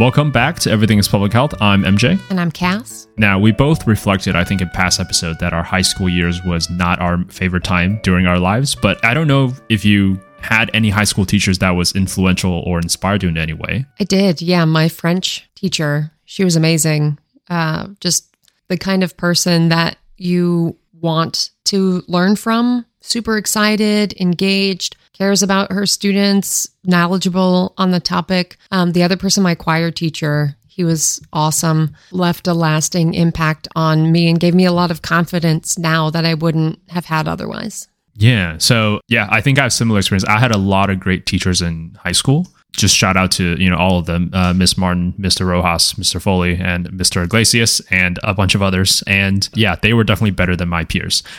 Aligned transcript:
Welcome 0.00 0.30
back 0.30 0.58
to 0.60 0.70
Everything 0.70 0.98
is 0.98 1.08
Public 1.08 1.30
Health. 1.30 1.52
I'm 1.60 1.82
MJ. 1.82 2.18
And 2.30 2.40
I'm 2.40 2.50
Cass. 2.50 3.06
Now, 3.18 3.38
we 3.38 3.52
both 3.52 3.86
reflected, 3.86 4.34
I 4.34 4.44
think, 4.44 4.62
in 4.62 4.70
past 4.70 4.98
episode 4.98 5.38
that 5.40 5.52
our 5.52 5.62
high 5.62 5.82
school 5.82 6.08
years 6.08 6.42
was 6.42 6.70
not 6.70 7.02
our 7.02 7.22
favorite 7.24 7.64
time 7.64 8.00
during 8.02 8.26
our 8.26 8.38
lives. 8.38 8.74
But 8.74 9.04
I 9.04 9.12
don't 9.12 9.26
know 9.26 9.52
if 9.68 9.84
you 9.84 10.18
had 10.40 10.70
any 10.72 10.88
high 10.88 11.04
school 11.04 11.26
teachers 11.26 11.58
that 11.58 11.72
was 11.72 11.94
influential 11.94 12.62
or 12.64 12.78
inspired 12.78 13.22
you 13.22 13.28
in 13.28 13.36
any 13.36 13.52
way. 13.52 13.84
I 14.00 14.04
did. 14.04 14.40
Yeah. 14.40 14.64
My 14.64 14.88
French 14.88 15.46
teacher, 15.54 16.10
she 16.24 16.44
was 16.44 16.56
amazing. 16.56 17.18
Uh, 17.50 17.88
just 18.00 18.34
the 18.68 18.78
kind 18.78 19.04
of 19.04 19.18
person 19.18 19.68
that 19.68 19.98
you 20.16 20.78
want 20.98 21.50
to 21.64 22.02
learn 22.08 22.36
from. 22.36 22.86
Super 23.02 23.36
excited, 23.36 24.18
engaged, 24.18 24.96
cares 25.20 25.42
about 25.42 25.70
her 25.70 25.84
students, 25.84 26.66
knowledgeable 26.84 27.74
on 27.76 27.90
the 27.90 28.00
topic. 28.00 28.56
Um, 28.70 28.92
the 28.92 29.02
other 29.02 29.18
person, 29.18 29.42
my 29.42 29.54
choir 29.54 29.90
teacher, 29.90 30.56
he 30.66 30.82
was 30.82 31.20
awesome, 31.30 31.94
left 32.10 32.46
a 32.46 32.54
lasting 32.54 33.12
impact 33.12 33.68
on 33.76 34.10
me 34.10 34.30
and 34.30 34.40
gave 34.40 34.54
me 34.54 34.64
a 34.64 34.72
lot 34.72 34.90
of 34.90 35.02
confidence 35.02 35.78
now 35.78 36.08
that 36.08 36.24
I 36.24 36.32
wouldn't 36.32 36.78
have 36.88 37.04
had 37.04 37.28
otherwise. 37.28 37.86
Yeah. 38.14 38.56
So, 38.56 39.02
yeah, 39.08 39.28
I 39.30 39.42
think 39.42 39.58
I 39.58 39.64
have 39.64 39.74
similar 39.74 39.98
experience. 39.98 40.24
I 40.24 40.38
had 40.38 40.54
a 40.54 40.58
lot 40.58 40.88
of 40.88 40.98
great 40.98 41.26
teachers 41.26 41.60
in 41.60 41.98
high 42.02 42.12
school 42.12 42.46
just 42.72 42.96
shout 42.96 43.16
out 43.16 43.30
to 43.32 43.60
you 43.62 43.68
know 43.68 43.76
all 43.76 43.98
of 43.98 44.06
them 44.06 44.30
uh, 44.32 44.52
miss 44.52 44.76
martin 44.76 45.12
mr 45.18 45.46
rojas 45.46 45.94
mr 45.94 46.20
foley 46.20 46.56
and 46.56 46.88
mr 46.90 47.24
iglesias 47.24 47.80
and 47.90 48.18
a 48.22 48.34
bunch 48.34 48.54
of 48.54 48.62
others. 48.62 49.02
And 49.06 49.48
yeah 49.54 49.76
they 49.76 49.92
were 49.94 50.04
definitely 50.04 50.32
better 50.32 50.56
than 50.56 50.68
my 50.68 50.84
peers. 50.84 51.22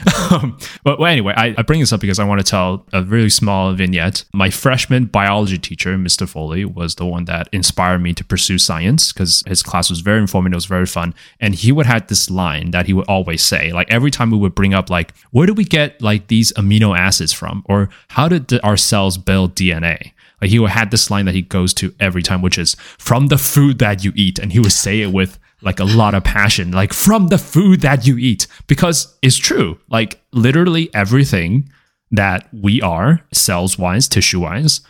But 0.83 0.99
well, 0.99 1.11
anyway 1.11 1.33
I, 1.35 1.53
I, 1.57 1.61
bring 1.63 1.79
this 1.79 1.93
up 1.93 1.99
because 1.99 2.19
i 2.19 2.23
want 2.23 2.39
to 2.39 2.49
tell 2.49 2.85
a 2.93 3.03
really 3.03 3.29
small 3.29 3.73
vignette. 3.73 4.23
My 4.33 4.49
freshman 4.49 5.05
biology 5.05 5.57
teacher 5.57 5.97
mr 5.97 6.27
foley 6.27 6.65
was 6.65 6.95
the 6.95 7.05
one 7.05 7.25
that 7.25 7.49
inspired 7.51 7.99
me 7.99 8.13
to 8.13 8.23
pursue 8.23 8.57
science 8.57 9.11
because 9.11 9.43
his 9.47 9.63
class 9.63 9.89
was 9.89 10.01
very 10.01 10.19
informative 10.19 10.53
it 10.53 10.55
was 10.55 10.65
very 10.65 10.85
fun. 10.85 11.13
And 11.39 11.55
he 11.55 11.71
would 11.71 11.85
have 11.85 12.07
this 12.07 12.29
line 12.29 12.71
that 12.71 12.87
he 12.87 12.93
would 12.93 13.07
always 13.07 13.43
say 13.43 13.71
like 13.71 13.89
every 13.91 14.11
time 14.11 14.31
we 14.31 14.37
would 14.37 14.55
bring 14.55 14.73
up 14.73 14.89
like 14.89 15.13
where 15.31 15.47
do 15.47 15.53
we 15.53 15.63
get 15.63 16.01
like 16.01 16.27
these 16.27 16.51
amino 16.53 16.97
acids 16.97 17.33
from? 17.33 17.63
or 17.65 17.89
how 18.09 18.27
did 18.27 18.59
our 18.63 18.77
cells 18.77 19.17
build 19.17 19.55
dna 19.55 20.11
like 20.41 20.49
he 20.49 20.63
had 20.65 20.91
this 20.91 21.11
line 21.11 21.25
that 21.25 21.35
he 21.35 21.43
goes 21.43 21.73
to 21.75 21.93
every 21.99 22.23
time, 22.23 22.41
which 22.41 22.57
is 22.57 22.75
from 22.97 23.27
the 23.27 23.37
food 23.37 23.79
that 23.79 24.03
you 24.03 24.11
eat. 24.15 24.39
And 24.39 24.51
he 24.51 24.59
would 24.59 24.71
say 24.71 25.01
it 25.01 25.13
with 25.13 25.37
like 25.61 25.79
a 25.79 25.85
lot 25.85 26.15
of 26.15 26.23
passion, 26.23 26.71
like 26.71 26.93
from 26.93 27.27
the 27.27 27.37
food 27.37 27.81
that 27.81 28.07
you 28.07 28.17
eat, 28.17 28.47
because 28.67 29.15
it's 29.21 29.37
true. 29.37 29.79
Like 29.89 30.19
literally 30.31 30.93
everything 30.93 31.69
that 32.09 32.49
we 32.51 32.81
are, 32.81 33.21
cells 33.31 33.77
wise, 33.77 34.07
tissue 34.07 34.41
wise, 34.41 34.81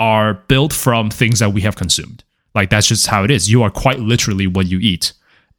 are 0.00 0.34
built 0.48 0.72
from 0.72 1.10
things 1.10 1.38
that 1.38 1.52
we 1.52 1.60
have 1.60 1.76
consumed. 1.76 2.24
Like 2.54 2.70
that's 2.70 2.88
just 2.88 3.06
how 3.06 3.22
it 3.24 3.30
is. 3.30 3.50
You 3.50 3.62
are 3.62 3.70
quite 3.70 4.00
literally 4.00 4.46
what 4.46 4.66
you 4.66 4.78
eat. 4.78 5.12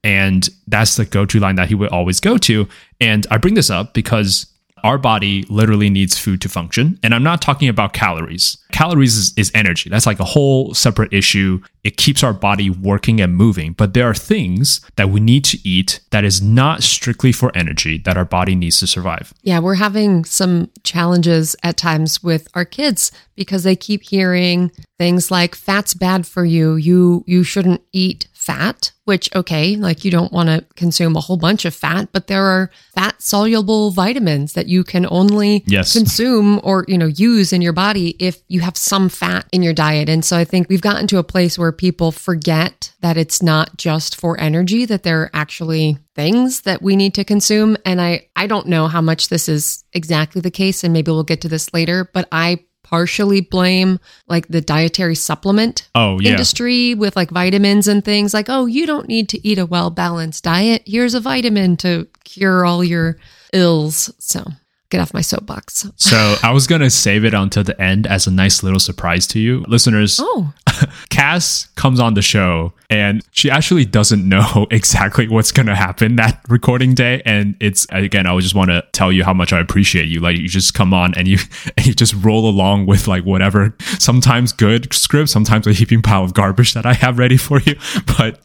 And 0.03 0.49
that's 0.67 0.95
the 0.95 1.05
go 1.05 1.25
to 1.25 1.39
line 1.39 1.55
that 1.55 1.69
he 1.69 1.75
would 1.75 1.89
always 1.89 2.19
go 2.19 2.37
to. 2.37 2.67
And 2.99 3.27
I 3.29 3.37
bring 3.37 3.53
this 3.53 3.69
up 3.69 3.93
because 3.93 4.47
our 4.87 4.97
body 4.97 5.43
literally 5.49 5.89
needs 5.89 6.17
food 6.17 6.39
to 6.39 6.47
function. 6.47 6.97
And 7.03 7.13
I'm 7.13 7.21
not 7.21 7.41
talking 7.41 7.67
about 7.67 7.91
calories. 7.91 8.57
Calories 8.71 9.17
is, 9.17 9.33
is, 9.37 9.51
energy. 9.53 9.89
That's 9.89 10.05
like 10.05 10.21
a 10.21 10.23
whole 10.23 10.73
separate 10.73 11.11
issue. 11.11 11.61
It 11.83 11.97
keeps 11.97 12.23
our 12.23 12.31
body 12.31 12.69
working 12.69 13.19
and 13.19 13.35
moving. 13.35 13.73
But 13.73 13.93
there 13.93 14.09
are 14.09 14.13
things 14.13 14.79
that 14.95 15.09
we 15.09 15.19
need 15.19 15.43
to 15.45 15.57
eat 15.67 15.99
that 16.11 16.23
is 16.23 16.41
not 16.41 16.83
strictly 16.83 17.33
for 17.33 17.51
energy 17.53 17.97
that 18.05 18.15
our 18.15 18.23
body 18.23 18.55
needs 18.55 18.79
to 18.79 18.87
survive. 18.87 19.33
Yeah, 19.41 19.59
we're 19.59 19.75
having 19.75 20.23
some 20.23 20.69
challenges 20.83 21.53
at 21.63 21.75
times 21.75 22.23
with 22.23 22.47
our 22.53 22.65
kids 22.65 23.11
because 23.35 23.63
they 23.63 23.75
keep 23.75 24.03
hearing 24.03 24.71
things 24.97 25.31
like 25.31 25.55
fat's 25.55 25.93
bad 25.93 26.25
for 26.25 26.45
you. 26.45 26.75
You 26.75 27.23
you 27.27 27.43
shouldn't 27.43 27.81
eat 27.91 28.27
fat, 28.47 28.93
which, 29.03 29.29
okay, 29.35 29.75
like 29.75 30.05
you 30.05 30.09
don't 30.09 30.31
want 30.31 30.47
to 30.47 30.63
consume 30.75 31.17
a 31.17 31.19
whole 31.19 31.35
bunch 31.35 31.65
of 31.65 31.75
fat, 31.75 32.07
but 32.13 32.27
there 32.27 32.45
are 32.45 32.71
fat 32.95 33.21
soluble 33.21 33.91
vitamins 33.91 34.53
that 34.53 34.67
you 34.67 34.85
can 34.85 35.05
only 35.09 35.65
yes. 35.67 35.91
consume 35.91 36.57
or, 36.63 36.85
you 36.87 36.97
know, 36.97 37.07
use 37.07 37.51
in 37.51 37.61
your 37.61 37.73
body 37.73 38.15
if 38.19 38.41
you 38.47 38.61
have 38.61 38.77
some 38.77 39.09
fat 39.09 39.45
in 39.51 39.61
your 39.61 39.73
diet. 39.73 40.07
And 40.07 40.23
so 40.23 40.37
I 40.37 40.45
think 40.45 40.69
we've 40.69 40.81
gotten 40.81 41.07
to 41.07 41.17
a 41.17 41.25
place 41.25 41.59
where 41.59 41.73
people 41.73 42.13
forget 42.13 42.93
that 43.01 43.17
it's 43.17 43.43
not 43.43 43.75
just 43.75 44.15
for 44.15 44.39
energy, 44.39 44.85
that 44.85 45.03
there 45.03 45.23
are 45.23 45.31
actually 45.33 45.97
things 46.15 46.61
that 46.61 46.81
we 46.81 46.95
need 46.95 47.13
to 47.15 47.25
consume. 47.25 47.75
And 47.83 47.99
I, 47.99 48.29
I 48.37 48.47
don't 48.47 48.67
know 48.67 48.87
how 48.87 49.01
much 49.01 49.27
this 49.27 49.49
is 49.49 49.83
exactly 49.91 50.39
the 50.39 50.51
case, 50.51 50.85
and 50.85 50.93
maybe 50.93 51.11
we'll 51.11 51.23
get 51.23 51.41
to 51.41 51.49
this 51.49 51.73
later, 51.73 52.09
but 52.13 52.29
I 52.31 52.63
partially 52.89 53.41
blame 53.41 53.99
like 54.27 54.47
the 54.47 54.61
dietary 54.61 55.15
supplement 55.15 55.89
oh, 55.93 56.19
yeah. 56.21 56.31
industry 56.31 56.95
with 56.95 57.17
like 57.17 57.29
vitamins 57.29 57.87
and 57.87 58.05
things 58.05 58.33
like 58.33 58.45
oh 58.47 58.65
you 58.65 58.85
don't 58.85 59.09
need 59.09 59.27
to 59.27 59.45
eat 59.45 59.59
a 59.59 59.65
well 59.65 59.89
balanced 59.89 60.45
diet 60.45 60.81
here's 60.85 61.13
a 61.13 61.19
vitamin 61.19 61.75
to 61.75 62.07
cure 62.23 62.65
all 62.65 62.83
your 62.83 63.17
ills 63.51 64.13
so 64.19 64.41
get 64.89 65.01
off 65.01 65.13
my 65.13 65.21
soapbox. 65.21 65.89
so 65.97 66.35
I 66.41 66.51
was 66.51 66.67
gonna 66.67 66.89
save 66.89 67.25
it 67.25 67.33
until 67.33 67.63
the 67.63 67.79
end 67.81 68.07
as 68.07 68.25
a 68.27 68.31
nice 68.31 68.63
little 68.63 68.79
surprise 68.79 69.27
to 69.27 69.39
you, 69.39 69.65
listeners. 69.67 70.17
Oh, 70.21 70.53
Cass 71.09 71.65
comes 71.75 71.99
on 71.99 72.13
the 72.13 72.21
show 72.21 72.73
and 72.89 73.21
she 73.31 73.49
actually 73.49 73.85
doesn't 73.85 74.27
know 74.27 74.67
exactly 74.71 75.27
what's 75.27 75.51
gonna 75.51 75.75
happen 75.75 76.15
that 76.15 76.41
recording 76.47 76.93
day. 76.93 77.21
And 77.25 77.55
it's 77.59 77.85
again, 77.89 78.25
I 78.25 78.37
just 78.39 78.55
want 78.55 78.69
to 78.69 78.83
tell 78.93 79.11
you 79.11 79.23
how 79.23 79.33
much 79.33 79.51
I 79.51 79.59
appreciate 79.59 80.07
you. 80.07 80.19
Like 80.19 80.37
you 80.37 80.47
just 80.47 80.73
come 80.73 80.93
on 80.93 81.13
and 81.15 81.27
you 81.27 81.37
and 81.77 81.85
you 81.85 81.93
just 81.93 82.13
roll 82.15 82.49
along 82.49 82.85
with 82.85 83.07
like 83.07 83.25
whatever. 83.25 83.75
Sometimes 83.99 84.53
good 84.53 84.93
script, 84.93 85.29
sometimes 85.29 85.67
a 85.67 85.73
heaping 85.73 86.01
pile 86.01 86.23
of 86.23 86.33
garbage 86.33 86.73
that 86.73 86.85
I 86.85 86.93
have 86.93 87.19
ready 87.19 87.37
for 87.37 87.59
you. 87.61 87.75
But 88.17 88.41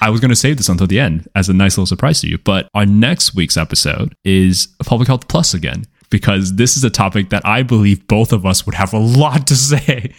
I 0.00 0.10
was 0.10 0.20
gonna 0.20 0.36
save 0.36 0.56
this 0.56 0.68
until 0.68 0.86
the 0.86 1.00
end 1.00 1.28
as 1.34 1.48
a 1.48 1.52
nice 1.52 1.76
little 1.76 1.86
surprise 1.86 2.20
to 2.20 2.28
you. 2.28 2.38
But 2.38 2.68
our 2.74 2.84
next 2.84 3.34
week's 3.34 3.56
episode 3.56 4.14
is 4.24 4.68
Public 4.84 5.06
Health 5.08 5.28
Plus 5.28 5.54
again 5.54 5.84
because 6.10 6.56
this 6.56 6.76
is 6.76 6.84
a 6.84 6.90
topic 6.90 7.30
that 7.30 7.44
I 7.46 7.62
believe 7.62 8.06
both 8.08 8.32
of 8.32 8.44
us 8.46 8.66
would 8.66 8.74
have 8.74 8.92
a 8.92 8.98
lot 8.98 9.46
to 9.48 9.56
say. 9.56 10.12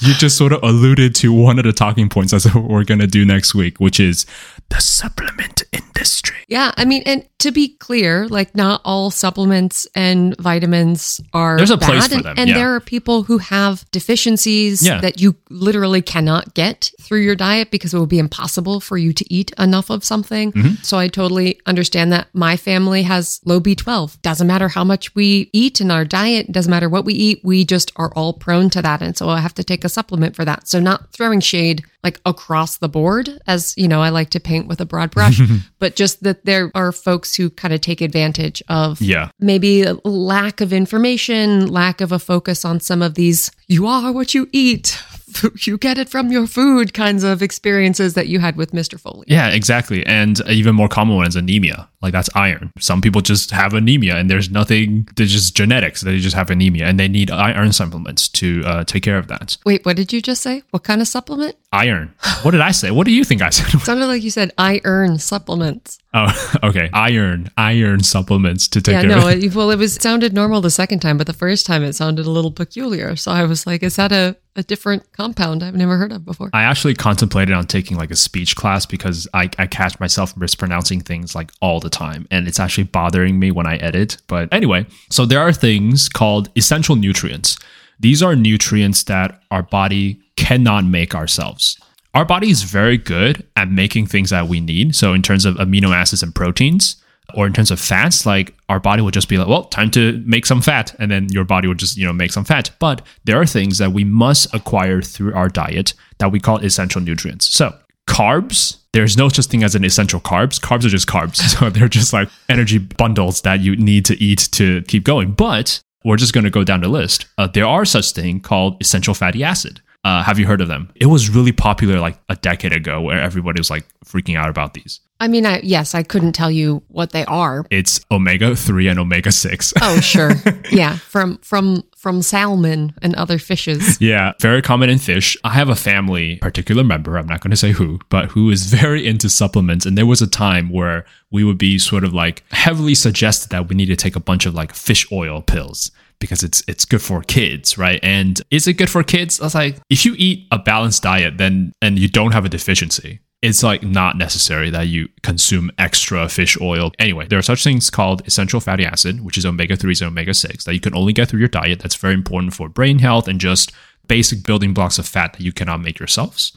You 0.00 0.14
just 0.14 0.36
sort 0.36 0.52
of 0.52 0.62
alluded 0.62 1.14
to 1.16 1.32
one 1.32 1.58
of 1.58 1.64
the 1.64 1.72
talking 1.72 2.08
points 2.08 2.32
as 2.32 2.52
we're 2.54 2.84
going 2.84 3.00
to 3.00 3.06
do 3.06 3.24
next 3.24 3.54
week, 3.54 3.78
which 3.78 4.00
is 4.00 4.26
the 4.70 4.80
supplement 4.80 5.62
industry. 5.72 6.36
Yeah, 6.48 6.72
I 6.76 6.84
mean, 6.84 7.02
and 7.06 7.24
to 7.40 7.52
be 7.52 7.68
clear, 7.68 8.26
like 8.28 8.54
not 8.54 8.80
all 8.84 9.10
supplements 9.10 9.86
and 9.94 10.36
vitamins 10.38 11.20
are 11.32 11.56
there's 11.56 11.70
a 11.70 11.76
bad, 11.76 11.86
place 11.86 12.08
for 12.08 12.22
them, 12.22 12.34
and, 12.36 12.48
yeah. 12.48 12.54
there 12.56 12.74
are 12.74 12.80
people 12.80 13.22
who 13.22 13.38
have 13.38 13.88
deficiencies 13.92 14.84
yeah. 14.84 15.00
that 15.00 15.20
you 15.20 15.36
literally 15.48 16.02
cannot 16.02 16.54
get 16.54 16.90
through 17.00 17.20
your 17.20 17.36
diet 17.36 17.70
because 17.70 17.94
it 17.94 17.98
would 17.98 18.08
be 18.08 18.18
impossible 18.18 18.80
for 18.80 18.98
you 18.98 19.12
to 19.12 19.32
eat 19.32 19.52
enough 19.58 19.90
of 19.90 20.04
something. 20.04 20.52
Mm-hmm. 20.52 20.82
So 20.82 20.98
I 20.98 21.06
totally 21.08 21.60
understand 21.66 22.12
that. 22.12 22.26
My 22.32 22.56
family 22.56 23.02
has 23.02 23.40
low 23.44 23.60
B12. 23.60 24.20
Doesn't 24.22 24.46
matter 24.46 24.68
how 24.68 24.82
much 24.82 25.14
we 25.14 25.50
eat 25.52 25.80
in 25.80 25.90
our 25.90 26.04
diet, 26.04 26.50
doesn't 26.50 26.70
matter 26.70 26.88
what 26.88 27.04
we 27.04 27.14
eat, 27.14 27.40
we 27.44 27.64
just 27.64 27.92
are 27.96 28.12
all 28.14 28.32
prone 28.32 28.70
to 28.70 28.82
that, 28.82 29.02
and 29.02 29.16
so 29.16 29.28
I 29.28 29.38
have 29.38 29.54
to 29.54 29.64
take 29.64 29.84
a 29.84 29.88
supplement 29.90 30.34
for 30.34 30.44
that. 30.44 30.68
So 30.68 30.80
not 30.80 31.12
throwing 31.12 31.40
shade 31.40 31.84
like 32.02 32.18
across 32.24 32.78
the 32.78 32.88
board, 32.88 33.28
as 33.46 33.74
you 33.76 33.86
know, 33.86 34.00
I 34.00 34.08
like 34.08 34.30
to 34.30 34.40
paint 34.40 34.66
with 34.68 34.80
a 34.80 34.86
broad 34.86 35.10
brush, 35.10 35.40
but 35.78 35.96
just 35.96 36.22
that 36.22 36.46
there 36.46 36.70
are 36.74 36.92
folks 36.92 37.34
who 37.34 37.50
kind 37.50 37.74
of 37.74 37.82
take 37.82 38.00
advantage 38.00 38.62
of 38.68 39.00
yeah. 39.02 39.30
maybe 39.38 39.84
lack 40.04 40.62
of 40.62 40.72
information, 40.72 41.66
lack 41.66 42.00
of 42.00 42.12
a 42.12 42.18
focus 42.18 42.64
on 42.64 42.80
some 42.80 43.02
of 43.02 43.14
these 43.14 43.50
you 43.66 43.86
are 43.86 44.12
what 44.12 44.34
you 44.34 44.48
eat 44.50 45.00
you 45.66 45.78
get 45.78 45.98
it 45.98 46.08
from 46.08 46.30
your 46.30 46.46
food 46.46 46.94
kinds 46.94 47.24
of 47.24 47.42
experiences 47.42 48.14
that 48.14 48.28
you 48.28 48.38
had 48.38 48.56
with 48.56 48.72
Mr. 48.72 48.98
Foley. 48.98 49.24
Yeah, 49.28 49.48
exactly. 49.48 50.04
And 50.06 50.40
even 50.48 50.74
more 50.74 50.88
common 50.88 51.16
one 51.16 51.26
is 51.26 51.36
anemia. 51.36 51.88
Like 52.02 52.12
that's 52.12 52.30
iron. 52.34 52.72
Some 52.78 53.02
people 53.02 53.20
just 53.20 53.50
have 53.50 53.74
anemia 53.74 54.16
and 54.16 54.30
there's 54.30 54.50
nothing, 54.50 55.08
they're 55.16 55.26
just 55.26 55.54
genetics. 55.54 56.00
They 56.00 56.18
just 56.18 56.34
have 56.34 56.50
anemia 56.50 56.86
and 56.86 56.98
they 56.98 57.08
need 57.08 57.30
iron 57.30 57.72
supplements 57.72 58.28
to 58.28 58.62
uh, 58.64 58.84
take 58.84 59.02
care 59.02 59.18
of 59.18 59.28
that. 59.28 59.58
Wait, 59.66 59.84
what 59.84 59.96
did 59.96 60.12
you 60.12 60.22
just 60.22 60.42
say? 60.42 60.62
What 60.70 60.84
kind 60.84 61.00
of 61.00 61.08
supplement? 61.08 61.56
Iron. 61.72 62.14
What 62.42 62.52
did 62.52 62.60
I 62.60 62.70
say? 62.70 62.90
What 62.90 63.06
do 63.06 63.12
you 63.12 63.24
think 63.24 63.42
I 63.42 63.50
said? 63.50 63.80
sounded 63.82 64.06
like 64.06 64.22
you 64.22 64.30
said 64.30 64.52
iron 64.56 65.18
supplements. 65.18 65.98
Oh, 66.12 66.56
okay. 66.64 66.90
Iron, 66.92 67.50
iron 67.56 68.02
supplements 68.02 68.66
to 68.68 68.80
take 68.80 68.94
yeah, 68.94 69.00
care 69.02 69.10
no, 69.10 69.28
of 69.28 69.44
it. 69.44 69.54
well, 69.54 69.70
it 69.70 69.78
was 69.78 69.94
sounded 69.94 70.32
normal 70.32 70.60
the 70.60 70.70
second 70.70 71.00
time, 71.00 71.16
but 71.18 71.26
the 71.26 71.32
first 71.32 71.66
time 71.66 71.84
it 71.84 71.92
sounded 71.92 72.26
a 72.26 72.30
little 72.30 72.50
peculiar. 72.50 73.14
So 73.16 73.30
I 73.30 73.44
was 73.44 73.66
like, 73.66 73.82
is 73.82 73.96
that 73.96 74.10
a, 74.10 74.36
a 74.56 74.62
different 74.64 75.12
compound 75.12 75.62
I've 75.62 75.76
never 75.76 75.96
heard 75.96 76.10
of 76.10 76.24
before? 76.24 76.50
I 76.52 76.64
actually 76.64 76.94
contemplated 76.94 77.54
on 77.54 77.66
taking 77.66 77.96
like 77.96 78.10
a 78.10 78.16
speech 78.16 78.56
class 78.56 78.86
because 78.86 79.28
I, 79.34 79.50
I 79.58 79.66
catch 79.66 80.00
myself 80.00 80.36
mispronouncing 80.36 81.00
things 81.00 81.34
like 81.34 81.52
all 81.60 81.78
the 81.78 81.90
time. 81.90 82.26
And 82.30 82.48
it's 82.48 82.58
actually 82.58 82.84
bothering 82.84 83.38
me 83.38 83.52
when 83.52 83.66
I 83.66 83.76
edit. 83.76 84.16
But 84.26 84.52
anyway, 84.52 84.86
so 85.10 85.26
there 85.26 85.40
are 85.40 85.52
things 85.52 86.08
called 86.08 86.50
essential 86.56 86.96
nutrients. 86.96 87.56
These 88.00 88.22
are 88.22 88.34
nutrients 88.34 89.04
that 89.04 89.42
our 89.50 89.62
body 89.62 90.20
cannot 90.36 90.86
make 90.86 91.14
ourselves 91.14 91.78
our 92.14 92.24
body 92.24 92.50
is 92.50 92.62
very 92.62 92.98
good 92.98 93.46
at 93.56 93.70
making 93.70 94.06
things 94.06 94.30
that 94.30 94.48
we 94.48 94.60
need. 94.60 94.94
So, 94.94 95.14
in 95.14 95.22
terms 95.22 95.44
of 95.44 95.56
amino 95.56 95.94
acids 95.94 96.22
and 96.22 96.34
proteins, 96.34 96.96
or 97.34 97.46
in 97.46 97.52
terms 97.52 97.70
of 97.70 97.80
fats, 97.80 98.26
like 98.26 98.54
our 98.68 98.80
body 98.80 99.02
will 99.02 99.10
just 99.10 99.28
be 99.28 99.38
like, 99.38 99.48
well, 99.48 99.64
time 99.64 99.90
to 99.92 100.22
make 100.26 100.46
some 100.46 100.60
fat. 100.60 100.94
And 100.98 101.10
then 101.10 101.28
your 101.30 101.44
body 101.44 101.68
will 101.68 101.74
just, 101.74 101.96
you 101.96 102.06
know, 102.06 102.12
make 102.12 102.32
some 102.32 102.44
fat. 102.44 102.70
But 102.78 103.02
there 103.24 103.40
are 103.40 103.46
things 103.46 103.78
that 103.78 103.92
we 103.92 104.04
must 104.04 104.52
acquire 104.54 105.02
through 105.02 105.34
our 105.34 105.48
diet 105.48 105.94
that 106.18 106.32
we 106.32 106.40
call 106.40 106.58
essential 106.58 107.00
nutrients. 107.00 107.48
So 107.48 107.76
carbs, 108.08 108.78
there's 108.92 109.16
no 109.16 109.28
such 109.28 109.46
thing 109.46 109.62
as 109.62 109.74
an 109.74 109.84
essential 109.84 110.20
carbs. 110.20 110.60
Carbs 110.60 110.84
are 110.84 110.88
just 110.88 111.08
carbs. 111.08 111.40
So 111.60 111.70
they're 111.70 111.88
just 111.88 112.12
like 112.12 112.28
energy 112.48 112.78
bundles 112.78 113.42
that 113.42 113.60
you 113.60 113.76
need 113.76 114.04
to 114.06 114.22
eat 114.22 114.48
to 114.52 114.82
keep 114.82 115.04
going. 115.04 115.32
But 115.32 115.80
we're 116.04 116.16
just 116.16 116.32
going 116.32 116.44
to 116.44 116.50
go 116.50 116.64
down 116.64 116.80
the 116.80 116.88
list. 116.88 117.26
Uh, 117.38 117.46
there 117.46 117.66
are 117.66 117.84
such 117.84 118.12
thing 118.12 118.40
called 118.40 118.80
essential 118.80 119.14
fatty 119.14 119.44
acid. 119.44 119.80
Uh, 120.02 120.22
have 120.22 120.38
you 120.38 120.46
heard 120.46 120.60
of 120.60 120.68
them? 120.68 120.90
It 120.94 121.06
was 121.06 121.28
really 121.28 121.52
popular 121.52 122.00
like 122.00 122.18
a 122.28 122.36
decade 122.36 122.72
ago 122.72 123.02
where 123.02 123.20
everybody 123.20 123.60
was 123.60 123.70
like 123.70 123.84
freaking 124.04 124.36
out 124.36 124.48
about 124.48 124.74
these. 124.74 125.00
I 125.22 125.28
mean, 125.28 125.44
I, 125.44 125.60
yes, 125.62 125.94
I 125.94 126.02
couldn't 126.02 126.32
tell 126.32 126.50
you 126.50 126.82
what 126.88 127.12
they 127.12 127.26
are. 127.26 127.66
It's 127.70 128.00
omega 128.10 128.56
3 128.56 128.88
and 128.88 128.98
omega 128.98 129.30
6. 129.30 129.74
Oh, 129.82 130.00
sure. 130.00 130.32
yeah, 130.72 130.96
from 130.96 131.36
from 131.38 131.84
from 131.94 132.22
salmon 132.22 132.94
and 133.02 133.14
other 133.16 133.38
fishes. 133.38 134.00
yeah, 134.00 134.32
very 134.40 134.62
common 134.62 134.88
in 134.88 134.98
fish. 134.98 135.36
I 135.44 135.50
have 135.50 135.68
a 135.68 135.76
family, 135.76 136.36
particular 136.36 136.82
member, 136.82 137.18
I'm 137.18 137.26
not 137.26 137.42
going 137.42 137.50
to 137.50 137.56
say 137.56 137.72
who, 137.72 137.98
but 138.08 138.30
who 138.30 138.48
is 138.48 138.64
very 138.72 139.06
into 139.06 139.28
supplements 139.28 139.84
and 139.84 139.98
there 139.98 140.06
was 140.06 140.22
a 140.22 140.26
time 140.26 140.70
where 140.70 141.04
we 141.30 141.44
would 141.44 141.58
be 141.58 141.78
sort 141.78 142.04
of 142.04 142.14
like 142.14 142.42
heavily 142.52 142.94
suggested 142.94 143.50
that 143.50 143.68
we 143.68 143.76
need 143.76 143.86
to 143.86 143.96
take 143.96 144.16
a 144.16 144.20
bunch 144.20 144.46
of 144.46 144.54
like 144.54 144.74
fish 144.74 145.06
oil 145.12 145.42
pills 145.42 145.90
because 146.20 146.42
it's 146.42 146.62
it's 146.68 146.84
good 146.84 147.02
for 147.02 147.22
kids, 147.22 147.76
right? 147.76 147.98
And 148.02 148.40
is 148.50 148.68
it 148.68 148.74
good 148.74 148.90
for 148.90 149.02
kids? 149.02 149.40
I 149.40 149.44
was 149.44 149.54
like, 149.54 149.76
if 149.90 150.04
you 150.04 150.14
eat 150.16 150.46
a 150.52 150.58
balanced 150.58 151.02
diet, 151.02 151.38
then 151.38 151.72
and 151.82 151.98
you 151.98 152.08
don't 152.08 152.32
have 152.32 152.44
a 152.44 152.48
deficiency, 152.48 153.20
it's 153.42 153.62
like 153.62 153.82
not 153.82 154.16
necessary 154.16 154.70
that 154.70 154.88
you 154.88 155.08
consume 155.22 155.70
extra 155.78 156.28
fish 156.28 156.60
oil. 156.60 156.92
Anyway, 156.98 157.26
there 157.26 157.38
are 157.38 157.42
such 157.42 157.64
things 157.64 157.90
called 157.90 158.26
essential 158.26 158.60
fatty 158.60 158.84
acid, 158.84 159.24
which 159.24 159.38
is 159.38 159.46
omega 159.46 159.76
3s 159.76 160.02
and 160.02 160.08
omega 160.08 160.34
6 160.34 160.64
that 160.64 160.74
you 160.74 160.80
can 160.80 160.94
only 160.94 161.12
get 161.12 161.28
through 161.28 161.40
your 161.40 161.48
diet. 161.48 161.80
That's 161.80 161.96
very 161.96 162.14
important 162.14 162.54
for 162.54 162.68
brain 162.68 162.98
health 162.98 163.26
and 163.26 163.40
just 163.40 163.72
basic 164.06 164.44
building 164.44 164.74
blocks 164.74 164.98
of 164.98 165.06
fat 165.06 165.32
that 165.32 165.42
you 165.42 165.52
cannot 165.52 165.80
make 165.80 165.98
yourselves. 165.98 166.56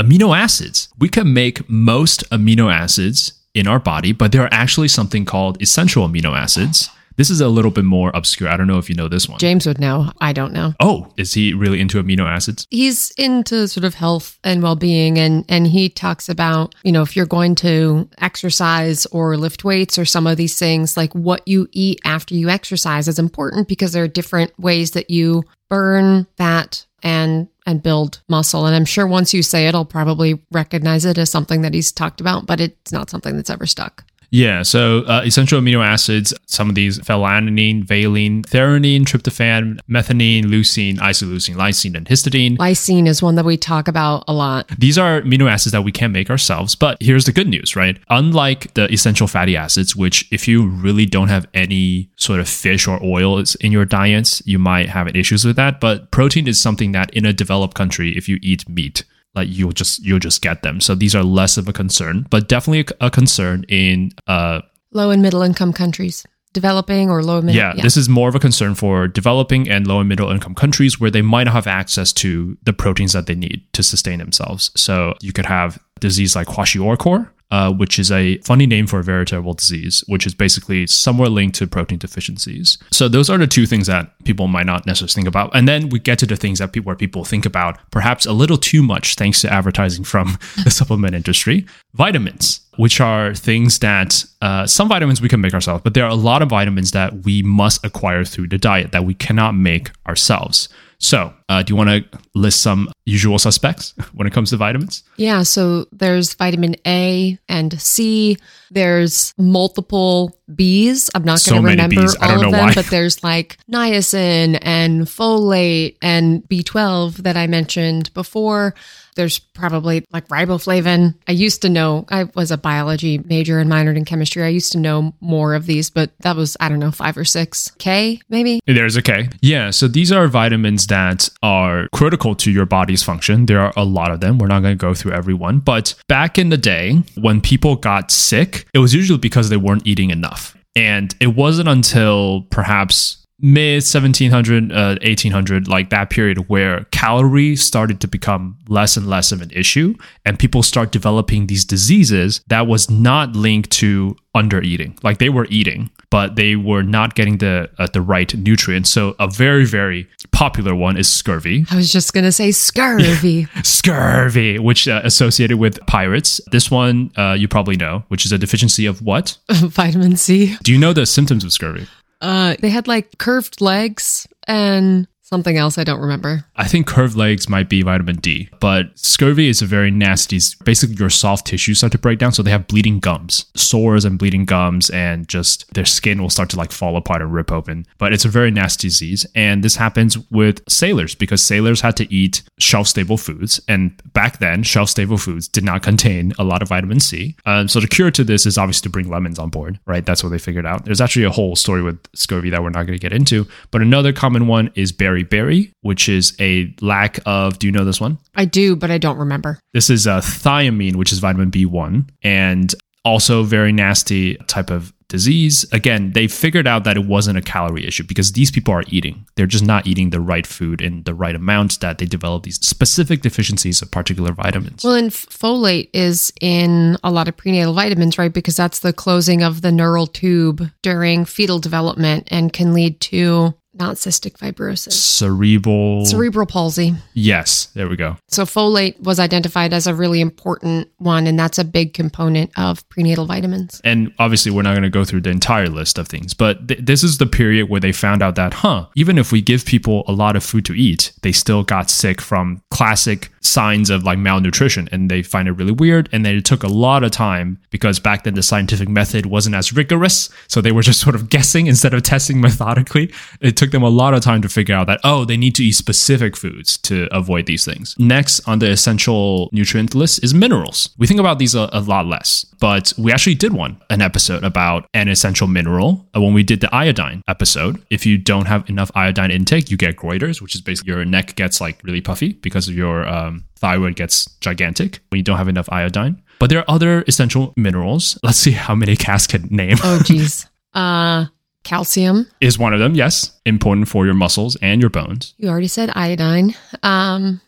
Amino 0.00 0.36
acids. 0.36 0.88
We 0.98 1.08
can 1.08 1.32
make 1.32 1.68
most 1.68 2.28
amino 2.30 2.72
acids 2.72 3.34
in 3.52 3.68
our 3.68 3.78
body, 3.78 4.12
but 4.12 4.32
there 4.32 4.42
are 4.42 4.52
actually 4.52 4.88
something 4.88 5.24
called 5.24 5.60
essential 5.62 6.08
amino 6.08 6.36
acids 6.36 6.88
this 7.16 7.30
is 7.30 7.40
a 7.40 7.48
little 7.48 7.70
bit 7.70 7.84
more 7.84 8.10
obscure. 8.14 8.48
I 8.48 8.56
don't 8.56 8.66
know 8.66 8.78
if 8.78 8.88
you 8.88 8.94
know 8.94 9.08
this 9.08 9.28
one. 9.28 9.38
James 9.38 9.66
would 9.66 9.78
know. 9.78 10.10
I 10.20 10.32
don't 10.32 10.52
know. 10.52 10.74
Oh, 10.80 11.12
is 11.16 11.34
he 11.34 11.54
really 11.54 11.80
into 11.80 12.02
amino 12.02 12.26
acids? 12.26 12.66
He's 12.70 13.10
into 13.12 13.68
sort 13.68 13.84
of 13.84 13.94
health 13.94 14.38
and 14.42 14.62
well-being 14.62 15.18
and 15.18 15.44
and 15.48 15.66
he 15.66 15.88
talks 15.88 16.28
about, 16.28 16.74
you 16.82 16.92
know, 16.92 17.02
if 17.02 17.16
you're 17.16 17.26
going 17.26 17.54
to 17.56 18.08
exercise 18.18 19.06
or 19.06 19.36
lift 19.36 19.64
weights 19.64 19.98
or 19.98 20.04
some 20.04 20.26
of 20.26 20.36
these 20.36 20.58
things, 20.58 20.96
like 20.96 21.12
what 21.14 21.46
you 21.46 21.68
eat 21.72 22.00
after 22.04 22.34
you 22.34 22.48
exercise 22.48 23.08
is 23.08 23.18
important 23.18 23.68
because 23.68 23.92
there 23.92 24.04
are 24.04 24.08
different 24.08 24.58
ways 24.58 24.92
that 24.92 25.10
you 25.10 25.44
burn 25.68 26.26
fat 26.36 26.86
and 27.02 27.48
and 27.66 27.82
build 27.82 28.20
muscle. 28.28 28.66
And 28.66 28.74
I'm 28.74 28.84
sure 28.84 29.06
once 29.06 29.32
you 29.32 29.42
say 29.42 29.66
it, 29.66 29.74
I'll 29.74 29.84
probably 29.84 30.42
recognize 30.50 31.04
it 31.04 31.18
as 31.18 31.30
something 31.30 31.62
that 31.62 31.74
he's 31.74 31.92
talked 31.92 32.20
about, 32.20 32.46
but 32.46 32.60
it's 32.60 32.92
not 32.92 33.08
something 33.08 33.36
that's 33.36 33.50
ever 33.50 33.66
stuck. 33.66 34.04
Yeah, 34.34 34.64
so 34.64 35.04
uh, 35.04 35.22
essential 35.24 35.60
amino 35.60 35.86
acids, 35.86 36.34
some 36.46 36.68
of 36.68 36.74
these 36.74 36.98
phenylalanine, 36.98 37.84
valine, 37.84 38.42
threonine, 38.42 39.02
tryptophan, 39.02 39.78
methionine, 39.88 40.46
leucine, 40.46 40.98
isoleucine, 40.98 41.54
lysine, 41.54 41.96
and 41.96 42.04
histidine. 42.08 42.56
Lysine 42.56 43.06
is 43.06 43.22
one 43.22 43.36
that 43.36 43.44
we 43.44 43.56
talk 43.56 43.86
about 43.86 44.24
a 44.26 44.32
lot. 44.32 44.66
These 44.76 44.98
are 44.98 45.20
amino 45.20 45.48
acids 45.48 45.70
that 45.70 45.82
we 45.82 45.92
can 45.92 46.10
make 46.10 46.30
ourselves, 46.30 46.74
but 46.74 47.00
here's 47.00 47.26
the 47.26 47.32
good 47.32 47.46
news, 47.46 47.76
right? 47.76 47.96
Unlike 48.10 48.74
the 48.74 48.92
essential 48.92 49.28
fatty 49.28 49.56
acids, 49.56 49.94
which 49.94 50.26
if 50.32 50.48
you 50.48 50.66
really 50.66 51.06
don't 51.06 51.28
have 51.28 51.46
any 51.54 52.10
sort 52.16 52.40
of 52.40 52.48
fish 52.48 52.88
or 52.88 53.00
oils 53.04 53.54
in 53.56 53.70
your 53.70 53.84
diets, 53.84 54.42
you 54.44 54.58
might 54.58 54.88
have 54.88 55.14
issues 55.14 55.44
with 55.44 55.54
that. 55.54 55.78
But 55.78 56.10
protein 56.10 56.48
is 56.48 56.60
something 56.60 56.90
that 56.90 57.14
in 57.14 57.24
a 57.24 57.32
developed 57.32 57.74
country, 57.76 58.16
if 58.16 58.28
you 58.28 58.40
eat 58.42 58.68
meat, 58.68 59.04
like 59.34 59.48
you'll 59.50 59.72
just 59.72 60.04
you'll 60.04 60.18
just 60.18 60.42
get 60.42 60.62
them. 60.62 60.80
So 60.80 60.94
these 60.94 61.14
are 61.14 61.22
less 61.22 61.56
of 61.56 61.68
a 61.68 61.72
concern, 61.72 62.26
but 62.30 62.48
definitely 62.48 62.94
a, 63.00 63.06
a 63.06 63.10
concern 63.10 63.64
in 63.68 64.12
uh, 64.26 64.60
low 64.92 65.10
and 65.10 65.22
middle 65.22 65.42
income 65.42 65.72
countries. 65.72 66.26
Developing 66.52 67.10
or 67.10 67.20
low 67.24 67.42
middle. 67.42 67.56
Yeah, 67.56 67.74
yeah, 67.74 67.82
this 67.82 67.96
is 67.96 68.08
more 68.08 68.28
of 68.28 68.36
a 68.36 68.38
concern 68.38 68.76
for 68.76 69.08
developing 69.08 69.68
and 69.68 69.88
low 69.88 69.98
and 69.98 70.08
middle 70.08 70.30
income 70.30 70.54
countries 70.54 71.00
where 71.00 71.10
they 71.10 71.20
might 71.20 71.44
not 71.44 71.54
have 71.54 71.66
access 71.66 72.12
to 72.12 72.56
the 72.62 72.72
proteins 72.72 73.12
that 73.12 73.26
they 73.26 73.34
need 73.34 73.66
to 73.72 73.82
sustain 73.82 74.20
themselves. 74.20 74.70
So 74.76 75.14
you 75.20 75.32
could 75.32 75.46
have 75.46 75.82
disease 75.98 76.36
like 76.36 76.46
kwashiorkor, 76.46 77.28
uh, 77.54 77.72
which 77.72 78.00
is 78.00 78.10
a 78.10 78.36
funny 78.38 78.66
name 78.66 78.84
for 78.84 78.98
a 78.98 79.04
very 79.04 79.24
terrible 79.24 79.54
disease, 79.54 80.02
which 80.08 80.26
is 80.26 80.34
basically 80.34 80.88
somewhere 80.88 81.28
linked 81.28 81.54
to 81.54 81.68
protein 81.68 82.00
deficiencies. 82.00 82.78
So 82.90 83.06
those 83.06 83.30
are 83.30 83.38
the 83.38 83.46
two 83.46 83.64
things 83.64 83.86
that 83.86 84.10
people 84.24 84.48
might 84.48 84.66
not 84.66 84.86
necessarily 84.86 85.12
think 85.12 85.28
about. 85.28 85.54
And 85.54 85.68
then 85.68 85.88
we 85.88 86.00
get 86.00 86.18
to 86.18 86.26
the 86.26 86.34
things 86.34 86.58
that 86.58 86.72
people, 86.72 86.88
where 86.88 86.96
people 86.96 87.24
think 87.24 87.46
about 87.46 87.78
perhaps 87.92 88.26
a 88.26 88.32
little 88.32 88.56
too 88.56 88.82
much, 88.82 89.14
thanks 89.14 89.40
to 89.42 89.52
advertising 89.52 90.02
from 90.02 90.36
the 90.64 90.70
supplement 90.72 91.14
industry. 91.14 91.64
Vitamins, 91.92 92.60
which 92.76 93.00
are 93.00 93.36
things 93.36 93.78
that 93.78 94.24
uh, 94.42 94.66
some 94.66 94.88
vitamins 94.88 95.20
we 95.20 95.28
can 95.28 95.40
make 95.40 95.54
ourselves, 95.54 95.80
but 95.84 95.94
there 95.94 96.04
are 96.04 96.10
a 96.10 96.16
lot 96.16 96.42
of 96.42 96.48
vitamins 96.48 96.90
that 96.90 97.24
we 97.24 97.40
must 97.44 97.84
acquire 97.84 98.24
through 98.24 98.48
the 98.48 98.58
diet 98.58 98.90
that 98.90 99.04
we 99.04 99.14
cannot 99.14 99.52
make 99.52 99.92
ourselves. 100.08 100.68
So, 100.98 101.32
uh, 101.48 101.62
do 101.62 101.72
you 101.72 101.76
want 101.76 101.90
to 101.90 102.18
list 102.34 102.62
some 102.62 102.90
usual 103.06 103.38
suspects 103.38 103.94
when 104.14 104.26
it 104.26 104.32
comes 104.32 104.50
to 104.50 104.56
vitamins? 104.56 105.02
Yeah. 105.16 105.42
So, 105.42 105.86
there's 105.92 106.34
vitamin 106.34 106.76
A 106.86 107.38
and 107.48 107.80
C. 107.80 108.38
There's 108.70 109.32
multiple 109.38 110.36
B's. 110.52 111.08
I'm 111.14 111.24
not 111.24 111.42
going 111.44 111.62
to 111.62 111.70
remember 111.70 112.02
B's. 112.02 112.16
all 112.16 112.34
of 112.34 112.40
them, 112.40 112.50
why. 112.52 112.74
but 112.74 112.86
there's 112.86 113.22
like 113.22 113.56
niacin 113.70 114.58
and 114.60 115.02
folate 115.02 115.96
and 116.02 116.42
B12 116.48 117.18
that 117.18 117.36
I 117.36 117.46
mentioned 117.46 118.12
before. 118.14 118.74
There's 119.16 119.38
probably 119.38 120.04
like 120.10 120.26
riboflavin. 120.28 121.14
I 121.28 121.32
used 121.32 121.62
to 121.62 121.68
know, 121.68 122.04
I 122.10 122.24
was 122.34 122.50
a 122.50 122.58
biology 122.58 123.18
major 123.18 123.60
and 123.60 123.70
minored 123.70 123.96
in 123.96 124.04
chemistry. 124.04 124.42
I 124.42 124.48
used 124.48 124.72
to 124.72 124.78
know 124.78 125.14
more 125.20 125.54
of 125.54 125.66
these, 125.66 125.88
but 125.88 126.10
that 126.20 126.34
was, 126.34 126.56
I 126.58 126.68
don't 126.68 126.80
know, 126.80 126.90
five 126.90 127.16
or 127.16 127.24
six 127.24 127.70
K 127.78 128.20
maybe. 128.28 128.60
There's 128.66 128.96
a 128.96 129.02
K. 129.02 129.28
Yeah. 129.40 129.70
So 129.70 129.86
these 129.86 130.10
are 130.10 130.26
vitamins 130.26 130.88
that 130.88 131.28
are 131.42 131.88
critical 131.92 132.34
to 132.34 132.50
your 132.50 132.66
function. 133.02 133.46
There 133.46 133.60
are 133.60 133.72
a 133.76 133.84
lot 133.84 134.10
of 134.10 134.20
them. 134.20 134.38
We're 134.38 134.46
not 134.46 134.60
going 134.60 134.76
to 134.76 134.80
go 134.82 134.94
through 134.94 135.12
every 135.12 135.34
one. 135.34 135.60
But 135.60 135.94
back 136.08 136.38
in 136.38 136.50
the 136.50 136.56
day, 136.56 137.02
when 137.16 137.40
people 137.40 137.76
got 137.76 138.10
sick, 138.10 138.66
it 138.74 138.78
was 138.78 138.94
usually 138.94 139.18
because 139.18 139.48
they 139.48 139.56
weren't 139.56 139.86
eating 139.86 140.10
enough. 140.10 140.56
And 140.76 141.14
it 141.20 141.28
wasn't 141.28 141.68
until 141.68 142.42
perhaps 142.50 143.24
mid 143.40 143.82
1700 143.82 144.72
uh, 144.72 144.96
1800 145.02 145.66
like 145.66 145.90
that 145.90 146.08
period 146.08 146.48
where 146.48 146.84
calorie 146.92 147.56
started 147.56 148.00
to 148.00 148.06
become 148.06 148.56
less 148.68 148.96
and 148.96 149.08
less 149.08 149.32
of 149.32 149.42
an 149.42 149.50
issue 149.50 149.94
and 150.24 150.38
people 150.38 150.62
start 150.62 150.92
developing 150.92 151.46
these 151.46 151.64
diseases 151.64 152.40
that 152.46 152.66
was 152.66 152.88
not 152.88 153.34
linked 153.34 153.70
to 153.70 154.16
under 154.36 154.62
eating 154.62 154.96
like 155.02 155.18
they 155.18 155.28
were 155.28 155.46
eating 155.50 155.90
but 156.10 156.36
they 156.36 156.56
were 156.56 156.82
not 156.82 157.14
getting 157.14 157.38
the 157.38 157.70
uh, 157.78 157.86
the 157.92 158.00
right 158.00 158.34
nutrients. 158.34 158.90
So 158.90 159.14
a 159.18 159.28
very 159.28 159.64
very 159.64 160.08
popular 160.32 160.74
one 160.74 160.96
is 160.96 161.10
scurvy. 161.10 161.66
I 161.70 161.76
was 161.76 161.92
just 161.92 162.12
going 162.12 162.24
to 162.24 162.32
say 162.32 162.50
scurvy. 162.52 163.46
Scurvy 163.62 164.58
which 164.58 164.88
uh, 164.88 165.00
associated 165.04 165.58
with 165.58 165.84
pirates. 165.86 166.40
This 166.50 166.70
one 166.70 167.10
uh, 167.16 167.32
you 167.38 167.48
probably 167.48 167.76
know 167.76 168.04
which 168.08 168.24
is 168.26 168.32
a 168.32 168.38
deficiency 168.38 168.86
of 168.86 169.02
what? 169.02 169.36
Vitamin 169.50 170.16
c. 170.16 170.56
Do 170.62 170.72
you 170.72 170.78
know 170.78 170.92
the 170.92 171.06
symptoms 171.06 171.44
of 171.44 171.52
scurvy? 171.52 171.86
Uh, 172.20 172.56
they 172.60 172.70
had 172.70 172.88
like 172.88 173.18
curved 173.18 173.60
legs 173.60 174.26
and 174.46 175.06
something 175.34 175.56
else 175.56 175.78
I 175.78 175.82
don't 175.82 176.00
remember. 176.00 176.44
I 176.54 176.68
think 176.68 176.86
curved 176.86 177.16
legs 177.16 177.48
might 177.48 177.68
be 177.68 177.82
vitamin 177.82 178.18
D, 178.18 178.48
but 178.60 178.96
scurvy 178.96 179.48
is 179.48 179.60
a 179.62 179.66
very 179.66 179.90
nasty. 179.90 180.38
Basically, 180.62 180.94
your 180.94 181.10
soft 181.10 181.48
tissues 181.48 181.78
start 181.78 181.90
to 181.90 181.98
break 181.98 182.20
down, 182.20 182.30
so 182.30 182.40
they 182.44 182.52
have 182.52 182.68
bleeding 182.68 183.00
gums, 183.00 183.46
sores 183.56 184.04
and 184.04 184.16
bleeding 184.16 184.44
gums, 184.44 184.90
and 184.90 185.28
just 185.28 185.74
their 185.74 185.84
skin 185.84 186.22
will 186.22 186.30
start 186.30 186.50
to 186.50 186.56
like 186.56 186.70
fall 186.70 186.96
apart 186.96 187.20
and 187.20 187.34
rip 187.34 187.50
open. 187.50 187.84
But 187.98 188.12
it's 188.12 188.24
a 188.24 188.28
very 188.28 188.52
nasty 188.52 188.86
disease, 188.86 189.26
and 189.34 189.64
this 189.64 189.74
happens 189.74 190.16
with 190.30 190.62
sailors 190.68 191.16
because 191.16 191.42
sailors 191.42 191.80
had 191.80 191.96
to 191.96 192.14
eat 192.14 192.42
shelf 192.60 192.86
stable 192.86 193.16
foods, 193.16 193.60
and 193.66 194.00
back 194.12 194.38
then, 194.38 194.62
shelf 194.62 194.90
stable 194.90 195.18
foods 195.18 195.48
did 195.48 195.64
not 195.64 195.82
contain 195.82 196.32
a 196.38 196.44
lot 196.44 196.62
of 196.62 196.68
vitamin 196.68 197.00
C. 197.00 197.34
Um, 197.44 197.66
so 197.66 197.80
the 197.80 197.88
cure 197.88 198.12
to 198.12 198.22
this 198.22 198.46
is 198.46 198.56
obviously 198.56 198.86
to 198.86 198.90
bring 198.90 199.10
lemons 199.10 199.40
on 199.40 199.48
board, 199.48 199.80
right? 199.84 200.06
That's 200.06 200.22
what 200.22 200.30
they 200.30 200.38
figured 200.38 200.64
out. 200.64 200.84
There's 200.84 201.00
actually 201.00 201.24
a 201.24 201.30
whole 201.30 201.56
story 201.56 201.82
with 201.82 201.98
scurvy 202.14 202.50
that 202.50 202.62
we're 202.62 202.70
not 202.70 202.86
going 202.86 202.98
to 202.98 203.02
get 203.02 203.12
into, 203.12 203.48
but 203.72 203.82
another 203.82 204.12
common 204.12 204.46
one 204.46 204.70
is 204.76 204.92
beriberi, 205.24 205.72
which 205.82 206.08
is 206.08 206.36
a 206.40 206.74
lack 206.80 207.18
of. 207.26 207.58
Do 207.58 207.66
you 207.66 207.72
know 207.72 207.84
this 207.84 208.00
one? 208.00 208.18
I 208.34 208.44
do, 208.44 208.76
but 208.76 208.90
I 208.90 208.98
don't 208.98 209.18
remember. 209.18 209.58
This 209.72 209.90
is 209.90 210.06
a 210.06 210.18
thiamine, 210.18 210.96
which 210.96 211.12
is 211.12 211.18
vitamin 211.18 211.50
B1, 211.50 212.08
and 212.22 212.74
also 213.04 213.42
very 213.42 213.72
nasty 213.72 214.36
type 214.46 214.70
of 214.70 214.92
disease. 215.08 215.64
Again, 215.72 216.12
they 216.12 216.26
figured 216.26 216.66
out 216.66 216.84
that 216.84 216.96
it 216.96 217.06
wasn't 217.06 217.38
a 217.38 217.42
calorie 217.42 217.86
issue 217.86 218.04
because 218.04 218.32
these 218.32 218.50
people 218.50 218.74
are 218.74 218.84
eating. 218.88 219.26
They're 219.36 219.46
just 219.46 219.64
not 219.64 219.86
eating 219.86 220.10
the 220.10 220.20
right 220.20 220.46
food 220.46 220.80
in 220.80 221.02
the 221.04 221.14
right 221.14 221.34
amounts 221.34 221.76
that 221.78 221.98
they 221.98 222.06
develop 222.06 222.42
these 222.42 222.56
specific 222.56 223.22
deficiencies 223.22 223.82
of 223.82 223.90
particular 223.90 224.32
vitamins. 224.32 224.82
Well, 224.82 224.94
and 224.94 225.10
folate 225.10 225.90
is 225.92 226.32
in 226.40 226.96
a 227.04 227.10
lot 227.10 227.28
of 227.28 227.36
prenatal 227.36 227.74
vitamins, 227.74 228.18
right? 228.18 228.32
Because 228.32 228.56
that's 228.56 228.80
the 228.80 228.92
closing 228.92 229.42
of 229.42 229.62
the 229.62 229.70
neural 229.70 230.06
tube 230.06 230.70
during 230.82 231.24
fetal 231.24 231.58
development 231.58 232.26
and 232.30 232.52
can 232.52 232.72
lead 232.72 233.00
to 233.02 233.54
not 233.74 233.96
cystic 233.96 234.36
fibrosis, 234.38 234.92
Cerebral. 234.92 236.04
cerebral 236.06 236.46
palsy. 236.46 236.94
yes, 237.14 237.66
there 237.74 237.88
we 237.88 237.96
go. 237.96 238.16
So 238.28 238.44
folate 238.44 238.98
was 239.00 239.18
identified 239.18 239.72
as 239.72 239.86
a 239.86 239.94
really 239.94 240.20
important 240.20 240.88
one, 240.98 241.26
and 241.26 241.38
that's 241.38 241.58
a 241.58 241.64
big 241.64 241.92
component 241.94 242.50
of 242.58 242.88
prenatal 242.88 243.26
vitamins. 243.26 243.80
And 243.84 244.12
obviously, 244.18 244.52
we're 244.52 244.62
not 244.62 244.72
going 244.74 244.82
to 244.84 244.90
go 244.90 245.04
through 245.04 245.22
the 245.22 245.30
entire 245.30 245.68
list 245.68 245.98
of 245.98 246.08
things, 246.08 246.34
but 246.34 246.68
th- 246.68 246.80
this 246.82 247.02
is 247.02 247.18
the 247.18 247.26
period 247.26 247.68
where 247.68 247.80
they 247.80 247.92
found 247.92 248.22
out 248.22 248.36
that, 248.36 248.54
huh, 248.54 248.86
even 248.94 249.18
if 249.18 249.32
we 249.32 249.40
give 249.42 249.64
people 249.64 250.04
a 250.06 250.12
lot 250.12 250.36
of 250.36 250.44
food 250.44 250.64
to 250.66 250.74
eat, 250.74 251.12
they 251.22 251.32
still 251.32 251.62
got 251.64 251.90
sick 251.90 252.20
from 252.20 252.62
classic 252.70 253.30
signs 253.44 253.90
of 253.90 254.04
like 254.04 254.18
malnutrition. 254.18 254.88
And 254.92 255.10
they 255.10 255.22
find 255.22 255.48
it 255.48 255.52
really 255.52 255.72
weird. 255.72 256.08
And 256.12 256.24
then 256.24 256.36
it 256.36 256.44
took 256.44 256.62
a 256.62 256.68
lot 256.68 257.04
of 257.04 257.10
time 257.10 257.58
because 257.70 257.98
back 257.98 258.24
then 258.24 258.34
the 258.34 258.42
scientific 258.42 258.88
method 258.88 259.26
wasn't 259.26 259.54
as 259.54 259.72
rigorous. 259.72 260.30
So 260.48 260.60
they 260.60 260.72
were 260.72 260.82
just 260.82 261.00
sort 261.00 261.14
of 261.14 261.28
guessing 261.28 261.66
instead 261.66 261.94
of 261.94 262.02
testing 262.02 262.40
methodically. 262.40 263.12
It 263.40 263.56
took 263.56 263.70
them 263.70 263.82
a 263.82 263.88
lot 263.88 264.14
of 264.14 264.22
time 264.22 264.42
to 264.42 264.48
figure 264.48 264.74
out 264.74 264.86
that, 264.86 265.00
oh, 265.04 265.24
they 265.24 265.36
need 265.36 265.54
to 265.56 265.64
eat 265.64 265.72
specific 265.72 266.36
foods 266.36 266.76
to 266.78 267.08
avoid 267.12 267.46
these 267.46 267.64
things. 267.64 267.94
Next 267.98 268.46
on 268.48 268.58
the 268.58 268.70
essential 268.70 269.48
nutrient 269.52 269.94
list 269.94 270.22
is 270.22 270.34
minerals. 270.34 270.90
We 270.98 271.06
think 271.06 271.20
about 271.20 271.38
these 271.38 271.54
a, 271.54 271.68
a 271.72 271.80
lot 271.80 272.06
less, 272.06 272.44
but 272.60 272.92
we 272.98 273.12
actually 273.12 273.34
did 273.34 273.52
one, 273.52 273.80
an 273.90 274.02
episode 274.02 274.44
about 274.44 274.86
an 274.94 275.08
essential 275.08 275.46
mineral 275.46 276.06
uh, 276.16 276.20
when 276.20 276.34
we 276.34 276.42
did 276.42 276.60
the 276.60 276.74
iodine 276.74 277.22
episode. 277.28 277.82
If 277.90 278.06
you 278.06 278.18
don't 278.18 278.46
have 278.46 278.68
enough 278.68 278.90
iodine 278.94 279.30
intake, 279.30 279.70
you 279.70 279.76
get 279.76 279.96
goiters, 279.96 280.40
which 280.40 280.54
is 280.54 280.60
basically 280.60 280.92
your 280.92 281.04
neck 281.04 281.34
gets 281.36 281.60
like 281.60 281.80
really 281.82 282.00
puffy 282.00 282.32
because 282.34 282.68
of 282.68 282.74
your 282.74 283.06
um, 283.06 283.33
thyroid 283.56 283.96
gets 283.96 284.26
gigantic 284.40 285.00
when 285.08 285.18
you 285.18 285.22
don't 285.22 285.38
have 285.38 285.48
enough 285.48 285.68
iodine. 285.72 286.22
But 286.38 286.50
there 286.50 286.58
are 286.60 286.64
other 286.68 287.02
essential 287.08 287.52
minerals. 287.56 288.18
Let's 288.22 288.38
see 288.38 288.52
how 288.52 288.74
many 288.74 288.96
Cass 288.96 289.26
can 289.26 289.48
name. 289.50 289.76
Oh, 289.82 290.00
geez. 290.04 290.46
uh, 290.74 291.26
calcium. 291.62 292.26
is 292.40 292.58
one 292.58 292.74
of 292.74 292.80
them, 292.80 292.94
yes. 292.94 293.32
Important 293.46 293.88
for 293.88 294.04
your 294.04 294.14
muscles 294.14 294.56
and 294.60 294.80
your 294.80 294.90
bones. 294.90 295.34
You 295.38 295.48
already 295.48 295.68
said 295.68 295.90
iodine. 295.94 296.54
Um, 296.82 297.40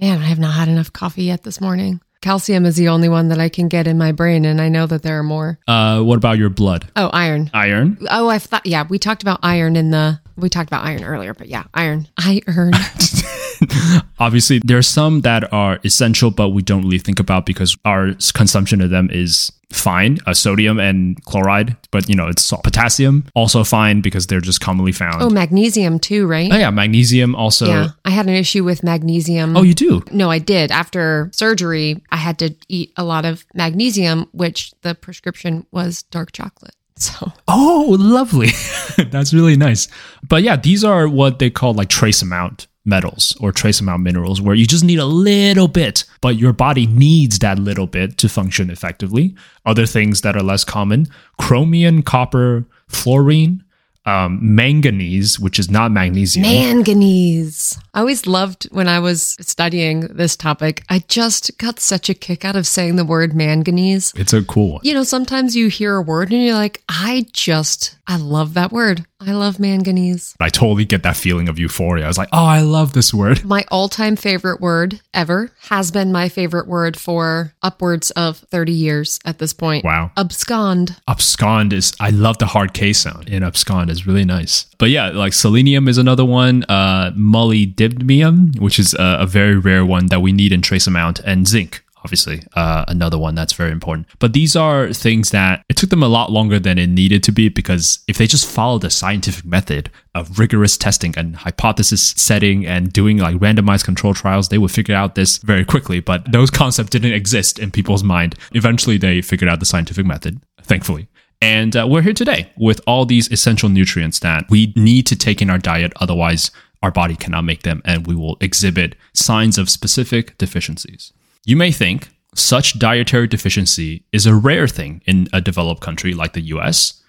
man, 0.00 0.18
I 0.18 0.24
have 0.26 0.38
not 0.38 0.54
had 0.54 0.68
enough 0.68 0.92
coffee 0.92 1.24
yet 1.24 1.42
this 1.42 1.60
morning. 1.60 2.00
Calcium 2.20 2.64
is 2.64 2.76
the 2.76 2.88
only 2.88 3.08
one 3.10 3.28
that 3.28 3.38
I 3.38 3.50
can 3.50 3.68
get 3.68 3.86
in 3.86 3.98
my 3.98 4.10
brain, 4.12 4.46
and 4.46 4.58
I 4.60 4.70
know 4.70 4.86
that 4.86 5.02
there 5.02 5.18
are 5.18 5.22
more. 5.22 5.58
Uh, 5.68 6.00
what 6.02 6.16
about 6.16 6.38
your 6.38 6.48
blood? 6.48 6.88
Oh, 6.96 7.08
iron. 7.12 7.50
Iron. 7.52 7.98
Oh, 8.10 8.28
I 8.28 8.38
thought, 8.38 8.64
yeah, 8.64 8.84
we 8.88 8.98
talked 8.98 9.20
about 9.22 9.40
iron 9.42 9.76
in 9.76 9.90
the, 9.90 10.20
we 10.36 10.48
talked 10.48 10.68
about 10.68 10.84
iron 10.84 11.04
earlier, 11.04 11.34
but 11.34 11.48
yeah, 11.48 11.64
iron. 11.74 12.08
Iron. 12.18 12.72
Obviously, 14.18 14.60
there 14.64 14.78
are 14.78 14.82
some 14.82 15.20
that 15.22 15.52
are 15.52 15.78
essential, 15.84 16.30
but 16.30 16.50
we 16.50 16.62
don't 16.62 16.82
really 16.82 16.98
think 16.98 17.20
about 17.20 17.46
because 17.46 17.76
our 17.84 18.10
consumption 18.34 18.80
of 18.80 18.90
them 18.90 19.08
is 19.10 19.50
fine. 19.72 20.18
Uh, 20.26 20.34
sodium 20.34 20.78
and 20.78 21.22
chloride, 21.24 21.76
but 21.90 22.08
you 22.08 22.14
know, 22.14 22.28
it's 22.28 22.42
salt. 22.42 22.62
Potassium 22.62 23.24
also 23.34 23.64
fine 23.64 24.00
because 24.00 24.26
they're 24.26 24.40
just 24.40 24.60
commonly 24.60 24.92
found. 24.92 25.22
oh, 25.22 25.30
magnesium 25.30 25.98
too, 25.98 26.26
right? 26.26 26.50
Oh, 26.52 26.56
yeah, 26.56 26.70
magnesium 26.70 27.34
also. 27.34 27.66
yeah, 27.66 27.88
I 28.04 28.10
had 28.10 28.26
an 28.26 28.34
issue 28.34 28.64
with 28.64 28.82
magnesium. 28.82 29.56
Oh, 29.56 29.62
you 29.62 29.74
do. 29.74 30.02
No, 30.12 30.30
I 30.30 30.38
did. 30.38 30.70
After 30.70 31.30
surgery, 31.32 32.02
I 32.10 32.16
had 32.16 32.38
to 32.40 32.54
eat 32.68 32.92
a 32.96 33.04
lot 33.04 33.24
of 33.24 33.44
magnesium, 33.54 34.28
which 34.32 34.72
the 34.82 34.94
prescription 34.94 35.66
was 35.70 36.02
dark 36.04 36.32
chocolate. 36.32 36.74
So, 36.96 37.32
Oh, 37.48 37.96
lovely. 37.98 38.50
That's 39.10 39.34
really 39.34 39.56
nice. 39.56 39.88
But 40.26 40.42
yeah, 40.42 40.56
these 40.56 40.84
are 40.84 41.08
what 41.08 41.38
they 41.38 41.50
call 41.50 41.74
like 41.74 41.88
trace 41.88 42.22
amount 42.22 42.66
metals 42.84 43.36
or 43.40 43.50
trace 43.50 43.80
amount 43.80 44.02
minerals, 44.02 44.40
where 44.40 44.54
you 44.54 44.66
just 44.66 44.84
need 44.84 44.98
a 44.98 45.06
little 45.06 45.68
bit, 45.68 46.04
but 46.20 46.36
your 46.36 46.52
body 46.52 46.86
needs 46.86 47.38
that 47.38 47.58
little 47.58 47.86
bit 47.86 48.18
to 48.18 48.28
function 48.28 48.70
effectively. 48.70 49.34
Other 49.64 49.86
things 49.86 50.20
that 50.20 50.36
are 50.36 50.42
less 50.42 50.64
common 50.64 51.08
chromium, 51.38 52.02
copper, 52.02 52.66
fluorine, 52.88 53.63
um, 54.06 54.38
manganese, 54.42 55.38
which 55.40 55.58
is 55.58 55.70
not 55.70 55.90
magnesium. 55.90 56.42
manganese. 56.42 57.78
I 57.94 58.00
always 58.00 58.26
loved 58.26 58.64
when 58.64 58.88
I 58.88 58.98
was 58.98 59.36
studying 59.40 60.00
this 60.00 60.36
topic. 60.36 60.84
I 60.88 61.00
just 61.08 61.56
got 61.58 61.80
such 61.80 62.10
a 62.10 62.14
kick 62.14 62.44
out 62.44 62.56
of 62.56 62.66
saying 62.66 62.96
the 62.96 63.04
word 63.04 63.34
manganese. 63.34 64.12
It's 64.16 64.32
a 64.32 64.44
cool 64.44 64.74
one. 64.74 64.80
You 64.84 64.94
know, 64.94 65.04
sometimes 65.04 65.56
you 65.56 65.68
hear 65.68 65.96
a 65.96 66.02
word 66.02 66.32
and 66.32 66.42
you're 66.42 66.54
like, 66.54 66.82
I 66.88 67.26
just, 67.32 67.96
I 68.06 68.16
love 68.16 68.54
that 68.54 68.72
word. 68.72 69.06
I 69.26 69.32
love 69.32 69.58
manganese. 69.58 70.34
I 70.40 70.48
totally 70.48 70.84
get 70.84 71.02
that 71.02 71.16
feeling 71.16 71.48
of 71.48 71.58
euphoria. 71.58 72.04
I 72.04 72.08
was 72.08 72.18
like, 72.18 72.28
oh, 72.32 72.44
I 72.44 72.60
love 72.60 72.92
this 72.92 73.12
word. 73.14 73.44
My 73.44 73.64
all 73.70 73.88
time 73.88 74.16
favorite 74.16 74.60
word 74.60 75.00
ever 75.12 75.50
has 75.68 75.90
been 75.90 76.12
my 76.12 76.28
favorite 76.28 76.66
word 76.66 76.96
for 76.96 77.52
upwards 77.62 78.10
of 78.12 78.38
30 78.38 78.72
years 78.72 79.18
at 79.24 79.38
this 79.38 79.52
point. 79.52 79.84
Wow. 79.84 80.10
Abscond. 80.16 80.96
abscond 81.08 81.72
is 81.72 81.94
i 82.00 82.10
love 82.10 82.38
the 82.38 82.46
hard 82.46 82.72
k 82.74 82.92
sound 82.92 83.28
in 83.28 83.42
abscond 83.42 83.90
is 83.90 84.06
really 84.06 84.24
nice 84.24 84.66
but 84.78 84.90
yeah 84.90 85.08
like 85.08 85.32
selenium 85.32 85.88
is 85.88 85.98
another 85.98 86.24
one 86.24 86.64
uh 86.68 87.10
molybdenum 87.12 88.58
which 88.60 88.78
is 88.78 88.94
a, 88.94 89.18
a 89.20 89.26
very 89.26 89.56
rare 89.56 89.84
one 89.84 90.06
that 90.06 90.20
we 90.20 90.32
need 90.32 90.52
in 90.52 90.60
trace 90.62 90.86
amount 90.86 91.20
and 91.20 91.46
zinc 91.48 91.83
obviously 92.04 92.42
uh, 92.54 92.84
another 92.88 93.18
one 93.18 93.34
that's 93.34 93.52
very 93.52 93.72
important 93.72 94.06
but 94.18 94.32
these 94.32 94.54
are 94.54 94.92
things 94.92 95.30
that 95.30 95.64
it 95.68 95.76
took 95.76 95.90
them 95.90 96.02
a 96.02 96.08
lot 96.08 96.30
longer 96.30 96.58
than 96.58 96.78
it 96.78 96.88
needed 96.88 97.22
to 97.22 97.32
be 97.32 97.48
because 97.48 98.04
if 98.06 98.18
they 98.18 98.26
just 98.26 98.46
followed 98.46 98.82
the 98.82 98.90
scientific 98.90 99.44
method 99.44 99.90
of 100.14 100.38
rigorous 100.38 100.76
testing 100.76 101.14
and 101.16 101.36
hypothesis 101.36 102.14
setting 102.16 102.66
and 102.66 102.92
doing 102.92 103.18
like 103.18 103.36
randomized 103.36 103.84
control 103.84 104.14
trials 104.14 104.48
they 104.48 104.58
would 104.58 104.70
figure 104.70 104.94
out 104.94 105.14
this 105.14 105.38
very 105.38 105.64
quickly 105.64 106.00
but 106.00 106.30
those 106.30 106.50
concepts 106.50 106.90
didn't 106.90 107.12
exist 107.12 107.58
in 107.58 107.70
people's 107.70 108.04
mind 108.04 108.36
eventually 108.52 108.98
they 108.98 109.22
figured 109.22 109.50
out 109.50 109.60
the 109.60 109.66
scientific 109.66 110.04
method 110.04 110.40
thankfully 110.62 111.08
and 111.44 111.76
uh, 111.76 111.86
we're 111.86 112.00
here 112.00 112.14
today 112.14 112.50
with 112.56 112.80
all 112.86 113.04
these 113.04 113.30
essential 113.30 113.68
nutrients 113.68 114.20
that 114.20 114.46
we 114.48 114.72
need 114.76 115.06
to 115.08 115.16
take 115.16 115.42
in 115.42 115.50
our 115.50 115.58
diet. 115.58 115.92
Otherwise, 116.00 116.50
our 116.82 116.90
body 116.90 117.16
cannot 117.16 117.42
make 117.42 117.64
them 117.64 117.82
and 117.84 118.06
we 118.06 118.14
will 118.14 118.38
exhibit 118.40 118.94
signs 119.12 119.58
of 119.58 119.68
specific 119.68 120.38
deficiencies. 120.38 121.12
You 121.44 121.56
may 121.56 121.72
think 121.72 122.08
such 122.34 122.78
dietary 122.78 123.26
deficiency 123.26 124.04
is 124.12 124.26
a 124.26 124.34
rare 124.34 124.66
thing 124.66 125.02
in 125.06 125.28
a 125.32 125.40
developed 125.40 125.82
country 125.82 126.14
like 126.14 126.32
the 126.32 126.40
US, 126.40 127.02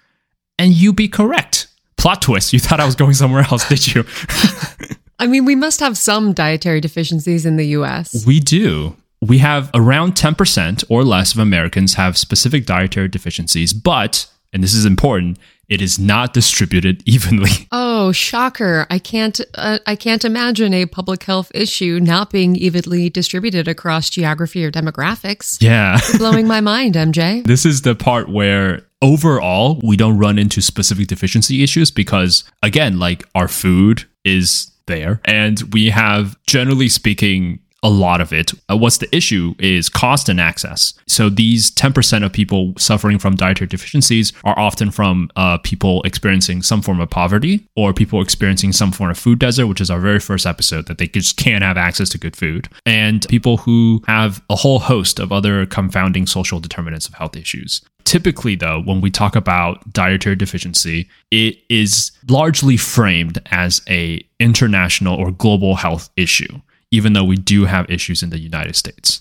and 0.58 0.72
you'd 0.72 0.96
be 0.96 1.08
correct. 1.08 1.68
Plot 1.96 2.22
twist, 2.22 2.52
you 2.52 2.58
thought 2.58 2.80
I 2.80 2.84
was 2.84 2.94
going 2.94 3.14
somewhere 3.14 3.42
else, 3.50 3.68
did 3.68 3.94
you? 3.94 4.04
I 5.18 5.26
mean, 5.26 5.46
we 5.46 5.54
must 5.54 5.80
have 5.80 5.96
some 5.96 6.34
dietary 6.34 6.80
deficiencies 6.80 7.46
in 7.46 7.56
the 7.56 7.68
US. 7.68 8.26
We 8.26 8.38
do. 8.38 8.96
We 9.22 9.38
have 9.38 9.70
around 9.72 10.12
10% 10.14 10.84
or 10.90 11.02
less 11.02 11.32
of 11.32 11.38
Americans 11.38 11.94
have 11.94 12.18
specific 12.18 12.66
dietary 12.66 13.08
deficiencies, 13.08 13.72
but, 13.72 14.26
and 14.52 14.62
this 14.62 14.74
is 14.74 14.84
important, 14.84 15.38
it 15.68 15.82
is 15.82 15.98
not 15.98 16.32
distributed 16.32 17.02
evenly. 17.06 17.68
Oh, 17.72 18.12
shocker. 18.12 18.86
I 18.90 18.98
can't 18.98 19.40
uh, 19.54 19.78
I 19.86 19.96
can't 19.96 20.24
imagine 20.24 20.74
a 20.74 20.86
public 20.86 21.24
health 21.24 21.50
issue 21.54 21.98
not 22.00 22.30
being 22.30 22.56
evenly 22.56 23.10
distributed 23.10 23.68
across 23.68 24.10
geography 24.10 24.64
or 24.64 24.70
demographics. 24.70 25.60
Yeah. 25.60 25.98
Blowing 26.18 26.46
my 26.46 26.60
mind, 26.60 26.94
MJ. 26.94 27.44
This 27.56 27.64
is 27.64 27.82
the 27.82 27.94
part 27.94 28.28
where 28.28 28.82
overall 29.02 29.80
we 29.82 29.96
don't 29.96 30.18
run 30.18 30.38
into 30.38 30.60
specific 30.60 31.06
deficiency 31.06 31.62
issues 31.62 31.90
because, 31.90 32.44
again, 32.62 32.98
like 32.98 33.24
our 33.34 33.48
food 33.48 34.04
is 34.24 34.70
there 34.86 35.20
and 35.24 35.62
we 35.72 35.90
have, 35.90 36.36
generally 36.46 36.88
speaking, 36.88 37.60
a 37.82 37.90
lot 37.90 38.20
of 38.20 38.32
it. 38.32 38.52
Uh, 38.70 38.76
what's 38.76 38.98
the 38.98 39.14
issue 39.14 39.54
is 39.58 39.88
cost 39.88 40.28
and 40.28 40.40
access. 40.40 40.94
So 41.06 41.28
these 41.28 41.70
10% 41.70 42.24
of 42.24 42.32
people 42.32 42.74
suffering 42.78 43.18
from 43.18 43.36
dietary 43.36 43.68
deficiencies 43.68 44.32
are 44.44 44.58
often 44.58 44.90
from 44.90 45.30
uh, 45.36 45.58
people 45.58 46.02
experiencing 46.02 46.62
some 46.62 46.82
form 46.82 47.00
of 47.00 47.10
poverty 47.10 47.66
or 47.76 47.92
people 47.92 48.20
experiencing 48.20 48.72
some 48.72 48.92
form 48.92 49.10
of 49.10 49.18
food 49.18 49.38
desert, 49.38 49.66
which 49.66 49.80
is 49.80 49.90
our 49.90 50.00
very 50.00 50.20
first 50.20 50.46
episode 50.46 50.86
that 50.86 50.98
they 50.98 51.06
just 51.06 51.36
can't 51.36 51.62
have 51.62 51.76
access 51.76 52.08
to 52.10 52.18
good 52.18 52.36
food. 52.36 52.68
And 52.84 53.26
people 53.28 53.58
who 53.58 54.02
have 54.06 54.42
a 54.50 54.56
whole 54.56 54.78
host 54.78 55.20
of 55.20 55.32
other 55.32 55.66
confounding 55.66 56.26
social 56.26 56.60
determinants 56.60 57.06
of 57.06 57.14
health 57.14 57.36
issues. 57.36 57.82
Typically, 58.04 58.54
though, 58.54 58.80
when 58.82 59.00
we 59.00 59.10
talk 59.10 59.34
about 59.34 59.92
dietary 59.92 60.36
deficiency, 60.36 61.08
it 61.32 61.58
is 61.68 62.12
largely 62.28 62.76
framed 62.76 63.40
as 63.46 63.82
a 63.88 64.24
international 64.38 65.16
or 65.16 65.32
global 65.32 65.74
health 65.74 66.08
issue 66.16 66.60
even 66.96 67.12
though 67.12 67.24
we 67.24 67.36
do 67.36 67.66
have 67.66 67.90
issues 67.90 68.22
in 68.22 68.30
the 68.30 68.38
United 68.38 68.74
States. 68.74 69.20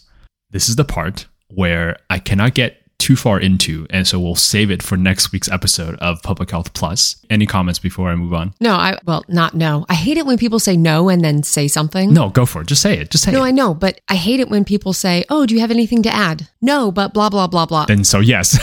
This 0.49 0.69
is 0.69 0.77
the 0.77 0.85
part 0.85 1.27
where 1.49 1.97
I 2.09 2.19
cannot 2.19 2.53
get 2.53 2.77
too 2.97 3.17
far 3.17 3.37
into, 3.39 3.85
and 3.89 4.07
so 4.07 4.17
we'll 4.17 4.35
save 4.35 4.71
it 4.71 4.81
for 4.81 4.95
next 4.95 5.33
week's 5.33 5.51
episode 5.51 5.95
of 5.95 6.23
Public 6.23 6.49
Health 6.51 6.73
Plus. 6.73 7.17
Any 7.29 7.45
comments 7.45 7.77
before 7.77 8.09
I 8.09 8.15
move 8.15 8.33
on? 8.33 8.53
No, 8.61 8.71
I 8.73 8.97
well, 9.05 9.25
not 9.27 9.53
no. 9.53 9.85
I 9.89 9.95
hate 9.95 10.17
it 10.17 10.25
when 10.25 10.37
people 10.37 10.59
say 10.59 10.77
no 10.77 11.09
and 11.09 11.21
then 11.21 11.43
say 11.43 11.67
something. 11.67 12.13
No, 12.13 12.29
go 12.29 12.45
for 12.45 12.61
it. 12.61 12.67
Just 12.67 12.81
say 12.81 12.97
it. 12.97 13.11
Just 13.11 13.25
say 13.25 13.31
No, 13.31 13.39
it. 13.39 13.41
No, 13.41 13.45
I 13.47 13.51
know, 13.51 13.73
but 13.73 13.99
I 14.07 14.15
hate 14.15 14.39
it 14.39 14.49
when 14.49 14.63
people 14.63 14.93
say, 14.93 15.25
"Oh, 15.29 15.45
do 15.45 15.53
you 15.53 15.59
have 15.59 15.71
anything 15.71 16.01
to 16.03 16.09
add?" 16.09 16.47
No, 16.61 16.89
but 16.89 17.13
blah 17.13 17.29
blah 17.29 17.47
blah 17.47 17.65
blah. 17.65 17.85
then 17.85 18.05
so 18.05 18.21
yes. 18.21 18.57